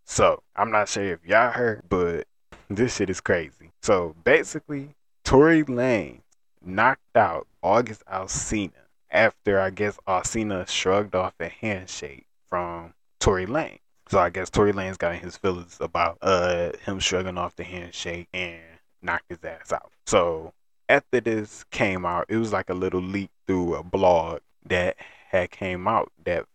So 0.06 0.42
I'm 0.56 0.72
not 0.72 0.88
sure 0.88 1.04
if 1.04 1.24
y'all 1.24 1.52
heard, 1.52 1.84
but 1.88 2.26
this 2.68 2.96
shit 2.96 3.10
is 3.10 3.20
crazy. 3.20 3.70
So 3.82 4.16
basically, 4.24 4.96
Tory 5.24 5.62
Lanez 5.62 6.20
knocked 6.64 7.16
out 7.16 7.46
August 7.62 8.02
Alsina 8.06 8.72
after 9.10 9.60
I 9.60 9.70
guess 9.70 9.98
Alsina 10.06 10.68
shrugged 10.68 11.14
off 11.14 11.34
a 11.40 11.48
handshake 11.48 12.26
from 12.48 12.94
Tory 13.18 13.46
Lanez. 13.46 13.78
So 14.08 14.18
I 14.18 14.30
guess 14.30 14.50
Tory 14.50 14.72
Lanez 14.72 14.98
got 14.98 15.14
his 15.16 15.36
feelings 15.36 15.78
about 15.80 16.18
uh 16.22 16.72
him 16.84 16.98
shrugging 16.98 17.38
off 17.38 17.56
the 17.56 17.64
handshake 17.64 18.28
and 18.32 18.60
knocked 19.02 19.26
his 19.28 19.44
ass 19.44 19.72
out. 19.72 19.92
So 20.06 20.52
after 20.88 21.20
this 21.20 21.64
came 21.70 22.04
out, 22.04 22.26
it 22.28 22.36
was 22.36 22.52
like 22.52 22.70
a 22.70 22.74
little 22.74 23.00
leak 23.00 23.30
through 23.46 23.76
a 23.76 23.82
blog 23.82 24.40
that 24.66 24.96
had 25.28 25.50
came 25.50 25.86
out 25.86 26.10
that 26.24 26.46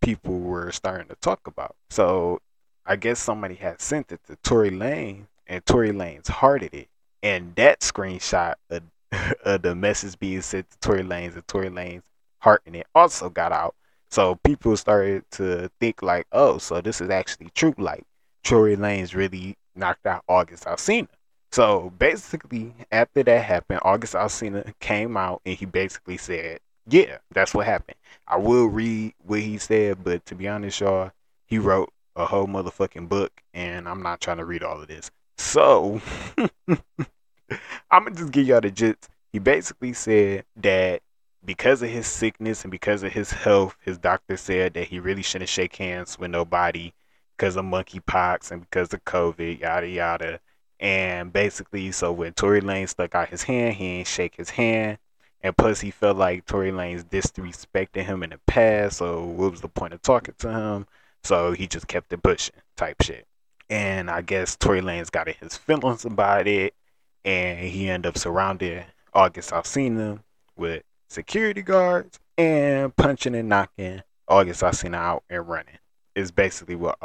people 0.00 0.38
were 0.40 0.72
starting 0.72 1.08
to 1.08 1.14
talk 1.16 1.46
about. 1.46 1.76
So 1.90 2.40
I 2.84 2.96
guess 2.96 3.18
somebody 3.18 3.54
had 3.54 3.80
sent 3.80 4.10
it 4.12 4.20
to 4.26 4.36
Tory 4.42 4.70
Lanez 4.70 5.26
and 5.46 5.64
Tory 5.64 5.90
Lanez 5.90 6.28
hearted 6.28 6.74
it. 6.74 6.88
And 7.22 7.54
that 7.56 7.80
screenshot 7.80 8.54
of, 8.70 8.82
of 9.44 9.62
the 9.62 9.74
message 9.74 10.18
being 10.18 10.42
sent 10.42 10.70
to 10.70 10.78
Tory 10.78 11.02
Lanez 11.02 11.34
and 11.34 11.46
Tory 11.48 11.70
Lanez 11.70 12.02
heart 12.38 12.62
and 12.66 12.76
it 12.76 12.86
also 12.94 13.28
got 13.28 13.52
out. 13.52 13.74
So 14.10 14.36
people 14.36 14.76
started 14.76 15.24
to 15.32 15.70
think 15.80 16.02
like, 16.02 16.26
oh, 16.32 16.58
so 16.58 16.80
this 16.80 17.00
is 17.00 17.10
actually 17.10 17.50
true. 17.54 17.74
Like 17.76 18.04
Tory 18.42 18.76
Lanez 18.76 19.14
really 19.14 19.56
knocked 19.74 20.06
out 20.06 20.24
August 20.28 20.64
Alsina. 20.64 21.08
So 21.52 21.92
basically, 21.98 22.74
after 22.92 23.22
that 23.22 23.44
happened, 23.44 23.80
August 23.82 24.14
Alsina 24.14 24.72
came 24.80 25.16
out 25.16 25.40
and 25.46 25.56
he 25.56 25.64
basically 25.64 26.18
said, 26.18 26.60
"Yeah, 26.86 27.18
that's 27.32 27.54
what 27.54 27.66
happened." 27.66 27.96
I 28.26 28.36
will 28.36 28.66
read 28.66 29.14
what 29.24 29.40
he 29.40 29.56
said, 29.58 30.04
but 30.04 30.24
to 30.26 30.34
be 30.34 30.46
honest, 30.46 30.80
y'all, 30.80 31.10
he 31.46 31.58
wrote 31.58 31.90
a 32.16 32.26
whole 32.26 32.46
motherfucking 32.46 33.08
book, 33.08 33.32
and 33.54 33.88
I'm 33.88 34.02
not 34.02 34.20
trying 34.20 34.36
to 34.38 34.44
read 34.44 34.62
all 34.62 34.80
of 34.80 34.88
this. 34.88 35.10
So 35.38 36.00
I'm 37.90 38.04
gonna 38.04 38.16
just 38.16 38.32
give 38.32 38.46
y'all 38.46 38.60
the 38.60 38.70
gist. 38.70 39.08
He 39.32 39.38
basically 39.38 39.92
said 39.92 40.44
that 40.56 41.02
because 41.44 41.82
of 41.82 41.88
his 41.88 42.06
sickness 42.06 42.64
and 42.64 42.70
because 42.70 43.02
of 43.02 43.12
his 43.12 43.30
health, 43.30 43.76
his 43.80 43.98
doctor 43.98 44.36
said 44.36 44.74
that 44.74 44.88
he 44.88 45.00
really 45.00 45.22
shouldn't 45.22 45.48
shake 45.48 45.76
hands 45.76 46.18
with 46.18 46.30
nobody 46.30 46.92
because 47.36 47.56
of 47.56 47.64
monkeypox 47.64 48.50
and 48.50 48.62
because 48.62 48.92
of 48.92 49.04
COVID, 49.04 49.60
yada 49.60 49.88
yada. 49.88 50.40
And 50.80 51.32
basically, 51.32 51.92
so 51.92 52.12
when 52.12 52.34
Tory 52.34 52.60
Lanez 52.60 52.90
stuck 52.90 53.14
out 53.14 53.28
his 53.28 53.42
hand, 53.42 53.74
he 53.76 53.86
ain't 53.86 54.06
shake 54.08 54.36
his 54.36 54.50
hand. 54.50 54.98
And 55.40 55.56
plus, 55.56 55.80
he 55.80 55.90
felt 55.90 56.16
like 56.16 56.46
Tory 56.46 56.72
Lanez 56.72 57.04
disrespected 57.04 58.04
him 58.04 58.22
in 58.22 58.30
the 58.30 58.40
past. 58.46 58.98
So, 58.98 59.24
what 59.24 59.52
was 59.52 59.60
the 59.60 59.68
point 59.68 59.94
of 59.94 60.02
talking 60.02 60.34
to 60.38 60.52
him? 60.52 60.86
So, 61.22 61.52
he 61.52 61.66
just 61.66 61.86
kept 61.86 62.12
it 62.12 62.22
pushing, 62.22 62.56
type 62.76 63.02
shit. 63.02 63.26
And 63.70 64.10
I 64.10 64.22
guess 64.22 64.56
Tory 64.56 64.80
Lanez 64.80 65.10
got 65.10 65.28
in 65.28 65.34
his 65.40 65.56
feelings 65.56 66.04
about 66.04 66.48
it. 66.48 66.74
And 67.24 67.58
he 67.58 67.88
ended 67.90 68.08
up 68.10 68.18
surrounding 68.18 68.84
August 69.12 69.50
Alsina 69.50 70.20
with 70.56 70.82
security 71.08 71.62
guards 71.62 72.18
and 72.36 72.94
punching 72.96 73.34
and 73.34 73.48
knocking 73.48 74.02
August 74.28 74.62
Alsina 74.62 74.96
out 74.96 75.24
and 75.28 75.48
running. 75.48 75.78
Is 76.14 76.30
basically 76.32 76.74
what 76.74 76.98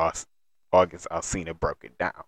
August 0.71 1.07
Alsina 1.11 1.59
broke 1.59 1.83
it 1.83 1.97
down. 1.99 2.23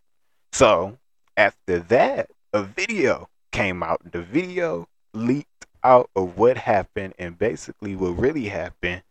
So, 0.52 1.00
after 1.36 1.80
that, 1.80 2.30
a 2.54 2.62
video 2.64 3.28
came 3.52 3.82
out. 3.82 4.12
The 4.12 4.22
video 4.22 4.88
leaked 5.14 5.66
out 5.84 6.10
of 6.16 6.38
what 6.38 6.58
happened, 6.58 7.16
and 7.18 7.38
basically, 7.38 7.96
what 7.96 8.12
really 8.12 8.46
happened 8.50 9.02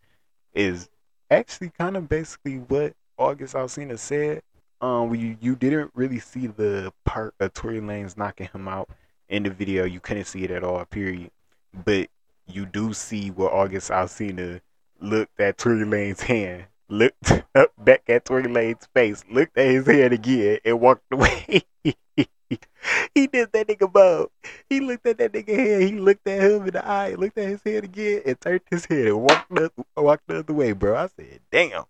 is 0.53 0.89
actually 1.29 1.69
kind 1.77 1.97
of 1.97 2.07
basically 2.07 2.59
what 2.59 2.93
August 3.17 3.55
Alsina 3.55 3.99
said. 3.99 4.41
Um, 4.85 5.15
you 5.15 5.35
you 5.41 5.55
didn't 5.55 5.89
really 5.95 6.19
see 6.19 6.45
the 6.45 6.93
part 7.05 7.33
of 7.39 7.53
Tory 7.53 7.79
Lanez 7.79 8.15
knocking 8.17 8.49
him 8.53 8.67
out 8.67 8.87
in 9.27 9.41
the 9.41 9.49
video. 9.49 9.83
You 9.83 9.99
couldn't 9.99 10.25
see 10.25 10.43
it 10.43 10.51
at 10.51 10.63
all. 10.63 10.85
Period. 10.85 11.31
But 11.73 12.09
you 12.45 12.67
do 12.67 12.93
see 12.93 13.29
where 13.31 13.51
August 13.51 13.89
Alsina 13.89 14.61
looked 15.01 15.39
at 15.39 15.57
Tory 15.57 15.85
Lanez 15.85 16.21
hand, 16.21 16.65
looked 16.87 17.31
up 17.55 17.71
back 17.83 18.03
at 18.09 18.25
Tory 18.25 18.43
Lanez 18.43 18.87
face, 18.93 19.23
looked 19.27 19.57
at 19.57 19.65
his 19.65 19.87
hand 19.87 20.13
again, 20.13 20.59
and 20.63 20.79
walked 20.79 21.05
away. 21.11 21.63
he 21.83 23.25
did 23.25 23.51
that 23.53 23.67
nigga 23.67 23.91
bob. 23.91 24.29
He 24.69 24.81
looked 24.81 25.07
at 25.07 25.17
that 25.17 25.31
nigga 25.31 25.55
head. 25.55 25.81
He 25.81 25.93
looked 25.93 26.27
at 26.27 26.43
him 26.43 26.67
in 26.67 26.73
the 26.73 26.87
eye, 26.87 27.15
looked 27.15 27.39
at 27.39 27.47
his 27.49 27.63
head 27.63 27.85
again, 27.85 28.21
and 28.23 28.39
turned 28.39 28.61
his 28.69 28.85
head 28.85 29.07
and 29.07 29.19
walked 29.19 29.49
the, 29.49 29.71
walked 29.97 30.27
the 30.27 30.39
other 30.39 30.53
way, 30.53 30.73
bro. 30.73 30.95
I 30.95 31.07
said, 31.07 31.39
damn. 31.49 31.85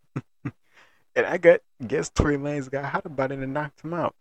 and 1.19 1.27
I 1.27 1.37
got 1.37 1.59
guess 1.85 2.09
Tory 2.09 2.37
Lanez 2.37 2.71
got 2.71 2.85
hot 2.85 3.05
about 3.05 3.31
it 3.31 3.39
and 3.39 3.53
knocked 3.53 3.83
him 3.83 3.93
out. 3.93 4.15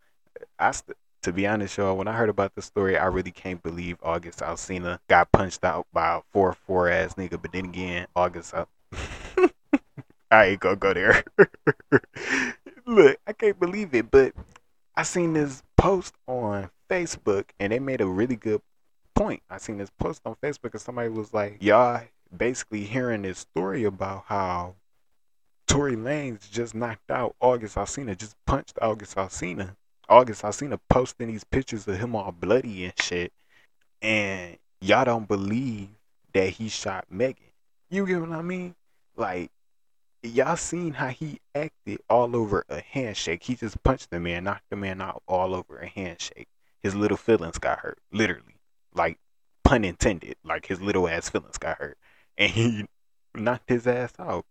I 0.58 0.72
st- 0.72 0.96
to 1.22 1.32
be 1.32 1.46
honest, 1.46 1.76
y'all, 1.76 1.96
when 1.96 2.08
I 2.08 2.12
heard 2.12 2.28
about 2.28 2.54
the 2.54 2.62
story, 2.62 2.96
I 2.96 3.06
really 3.06 3.30
can't 3.30 3.62
believe 3.62 3.96
August 4.02 4.40
Alsina 4.40 4.98
got 5.08 5.30
punched 5.32 5.64
out 5.64 5.86
by 5.92 6.16
a 6.16 6.20
four 6.32 6.52
four 6.52 6.88
ass 6.88 7.14
nigga. 7.14 7.40
But 7.40 7.52
then 7.52 7.66
again, 7.66 8.06
August 8.14 8.54
I 10.30 10.44
ain't 10.46 10.60
gonna 10.60 10.76
go 10.76 10.92
there. 10.92 11.24
Look, 12.86 13.18
I 13.26 13.32
can't 13.32 13.58
believe 13.58 13.94
it, 13.94 14.10
but 14.10 14.34
I 14.96 15.02
seen 15.04 15.32
this 15.34 15.62
post 15.76 16.14
on 16.26 16.70
Facebook 16.90 17.44
and 17.60 17.72
they 17.72 17.78
made 17.78 18.00
a 18.00 18.06
really 18.06 18.36
good 18.36 18.60
point. 19.14 19.42
I 19.48 19.58
seen 19.58 19.78
this 19.78 19.90
post 19.98 20.22
on 20.24 20.36
Facebook 20.42 20.72
and 20.72 20.80
somebody 20.80 21.08
was 21.08 21.32
like, 21.32 21.62
Y'all 21.62 22.02
basically 22.36 22.84
hearing 22.84 23.22
this 23.22 23.38
story 23.38 23.84
about 23.84 24.24
how 24.26 24.74
Tory 25.68 25.96
Lanez 25.96 26.50
just 26.50 26.74
knocked 26.74 27.10
out 27.10 27.36
August 27.40 27.76
Alsina, 27.76 28.16
just 28.16 28.34
punched 28.46 28.78
August 28.82 29.16
Alsina. 29.16 29.76
August 30.08 30.42
Alsina 30.42 30.80
posting 30.88 31.28
these 31.28 31.44
pictures 31.44 31.86
of 31.86 31.98
him 31.98 32.16
all 32.16 32.32
bloody 32.32 32.86
and 32.86 32.94
shit. 33.00 33.32
And 34.00 34.56
y'all 34.80 35.04
don't 35.04 35.28
believe 35.28 35.90
that 36.32 36.48
he 36.48 36.68
shot 36.68 37.04
Megan. 37.10 37.44
You 37.90 38.06
get 38.06 38.20
what 38.20 38.32
I 38.32 38.42
mean? 38.42 38.74
Like, 39.16 39.50
y'all 40.22 40.56
seen 40.56 40.94
how 40.94 41.08
he 41.08 41.38
acted 41.54 42.00
all 42.08 42.34
over 42.34 42.64
a 42.68 42.80
handshake. 42.80 43.42
He 43.42 43.54
just 43.54 43.82
punched 43.82 44.10
the 44.10 44.18
man, 44.18 44.44
knocked 44.44 44.70
the 44.70 44.76
man 44.76 45.02
out 45.02 45.22
all 45.28 45.54
over 45.54 45.78
a 45.78 45.86
handshake. 45.86 46.48
His 46.82 46.94
little 46.94 47.16
feelings 47.16 47.58
got 47.58 47.80
hurt, 47.80 47.98
literally, 48.12 48.56
like 48.94 49.18
pun 49.64 49.84
intended. 49.84 50.36
Like 50.44 50.66
his 50.66 50.80
little 50.80 51.08
ass 51.08 51.28
feelings 51.28 51.58
got 51.58 51.78
hurt, 51.78 51.98
and 52.38 52.50
he 52.50 52.86
knocked 53.34 53.68
his 53.68 53.86
ass 53.86 54.12
out. 54.18 54.46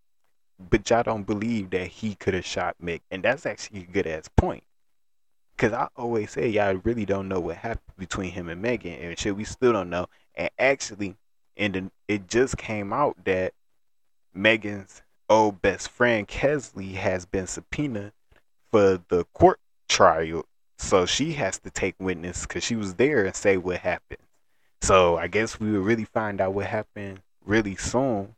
But 0.60 0.90
y'all 0.90 1.04
don't 1.04 1.28
believe 1.28 1.70
that 1.72 1.88
he 1.88 2.16
could 2.16 2.34
have 2.34 2.46
shot 2.46 2.76
Mick, 2.84 3.02
and 3.12 3.24
that's 3.24 3.46
actually 3.46 3.82
a 3.82 3.92
good 3.92 4.08
ass 4.08 4.30
point. 4.36 4.64
Cause 5.58 5.74
I 5.74 5.88
always 5.96 6.32
say 6.32 6.50
y'all 6.50 6.80
really 6.84 7.06
don't 7.06 7.28
know 7.28 7.40
what 7.40 7.58
happened 7.58 7.98
between 7.98 8.32
him 8.32 8.50
and 8.50 8.62
Megan, 8.62 8.94
and 8.94 9.18
shit, 9.18 9.36
we 9.36 9.44
still 9.44 9.74
don't 9.74 9.90
know. 9.90 10.08
And 10.36 10.50
actually, 10.60 11.16
and 11.56 11.74
the, 11.74 11.92
it 12.08 12.28
just 12.28 12.58
came 12.58 12.94
out 12.94 13.18
that 13.26 13.54
Megan's 14.34 15.02
old 15.30 15.62
best 15.62 15.90
friend 15.90 16.28
Kelsey 16.28 16.94
has 16.94 17.26
been 17.26 17.48
subpoenaed 17.48 18.14
for 18.72 19.02
the 19.10 19.26
court 19.34 19.60
trial. 19.90 20.46
So 20.78 21.06
she 21.06 21.34
has 21.34 21.58
to 21.60 21.72
take 21.72 21.96
witness 22.00 22.44
because 22.44 22.64
she 22.64 22.76
was 22.76 22.96
there 22.96 23.26
and 23.26 23.36
say 23.36 23.58
what 23.58 23.80
happened. 23.80 24.20
So 24.82 25.18
I 25.18 25.28
guess 25.28 25.60
we 25.60 25.72
will 25.72 25.82
really 25.82 26.06
find 26.06 26.40
out 26.40 26.54
what 26.54 26.68
happened 26.68 27.22
really 27.44 27.76
soon. 27.76 28.36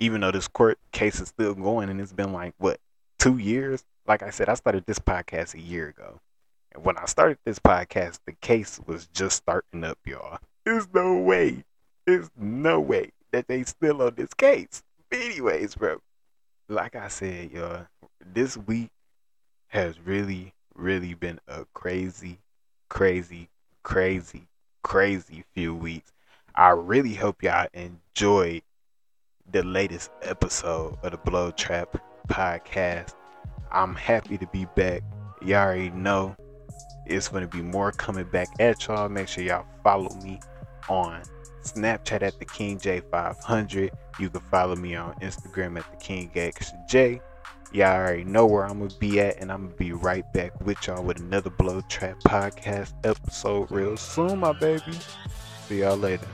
Even 0.00 0.20
though 0.20 0.30
this 0.30 0.48
court 0.48 0.78
case 0.92 1.20
is 1.20 1.28
still 1.28 1.54
going 1.54 1.88
and 1.88 2.00
it's 2.00 2.12
been 2.12 2.32
like 2.32 2.54
what 2.58 2.78
two 3.18 3.38
years. 3.38 3.84
Like 4.06 4.22
I 4.22 4.30
said, 4.30 4.48
I 4.48 4.54
started 4.54 4.84
this 4.86 4.98
podcast 4.98 5.54
a 5.54 5.60
year 5.60 5.88
ago. 5.88 6.20
And 6.72 6.84
when 6.84 6.96
I 6.96 7.04
started 7.06 7.38
this 7.44 7.58
podcast, 7.58 8.20
the 8.26 8.32
case 8.32 8.80
was 8.86 9.06
just 9.08 9.36
starting 9.36 9.84
up, 9.84 9.98
y'all. 10.06 10.38
There's 10.64 10.88
no 10.94 11.16
way. 11.18 11.64
There's 12.06 12.30
no 12.38 12.80
way 12.80 13.12
that 13.32 13.48
they 13.48 13.64
still 13.64 14.00
on 14.02 14.14
this 14.16 14.32
case 14.34 14.82
anyways, 15.12 15.74
bro, 15.74 16.00
like 16.68 16.96
I 16.96 17.08
said, 17.08 17.50
y'all, 17.50 17.86
this 18.24 18.56
week 18.56 18.90
has 19.68 19.98
really, 20.00 20.52
really 20.74 21.14
been 21.14 21.40
a 21.48 21.64
crazy, 21.74 22.38
crazy, 22.88 23.48
crazy, 23.82 24.48
crazy 24.82 25.44
few 25.54 25.74
weeks. 25.74 26.12
I 26.54 26.70
really 26.70 27.14
hope 27.14 27.42
y'all 27.42 27.68
enjoyed 27.72 28.62
the 29.52 29.62
latest 29.62 30.10
episode 30.22 30.98
of 31.02 31.12
the 31.12 31.18
Blow 31.18 31.50
Trap 31.50 31.96
podcast. 32.28 33.14
I'm 33.72 33.94
happy 33.94 34.36
to 34.38 34.46
be 34.48 34.66
back. 34.76 35.02
Y'all 35.42 35.56
already 35.56 35.90
know 35.90 36.36
it's 37.06 37.28
going 37.28 37.48
to 37.48 37.56
be 37.56 37.62
more 37.62 37.92
coming 37.92 38.26
back 38.26 38.48
at 38.58 38.86
y'all. 38.86 39.08
Make 39.08 39.28
sure 39.28 39.44
y'all 39.44 39.64
follow 39.82 40.14
me 40.22 40.40
on 40.88 41.22
Snapchat 41.62 42.22
at 42.22 42.38
the 42.38 42.44
King 42.44 42.78
J500. 42.78 43.90
You 44.18 44.30
can 44.30 44.40
follow 44.50 44.76
me 44.76 44.94
on 44.96 45.14
Instagram 45.20 45.78
at 45.78 45.90
the 45.90 45.96
King 45.96 46.30
XJ. 46.34 47.20
Y'all 47.72 47.96
already 47.96 48.24
know 48.24 48.46
where 48.46 48.64
I'm 48.64 48.78
gonna 48.78 48.94
be 48.98 49.20
at, 49.20 49.38
and 49.40 49.52
I'm 49.52 49.64
gonna 49.64 49.76
be 49.76 49.92
right 49.92 50.30
back 50.32 50.58
with 50.64 50.86
y'all 50.86 51.02
with 51.02 51.18
another 51.18 51.50
Blow 51.50 51.82
Trap 51.82 52.18
podcast 52.20 52.94
episode 53.04 53.70
real 53.70 53.96
soon, 53.96 54.38
my 54.38 54.52
baby. 54.52 54.92
See 55.66 55.80
y'all 55.80 55.96
later. 55.96 56.26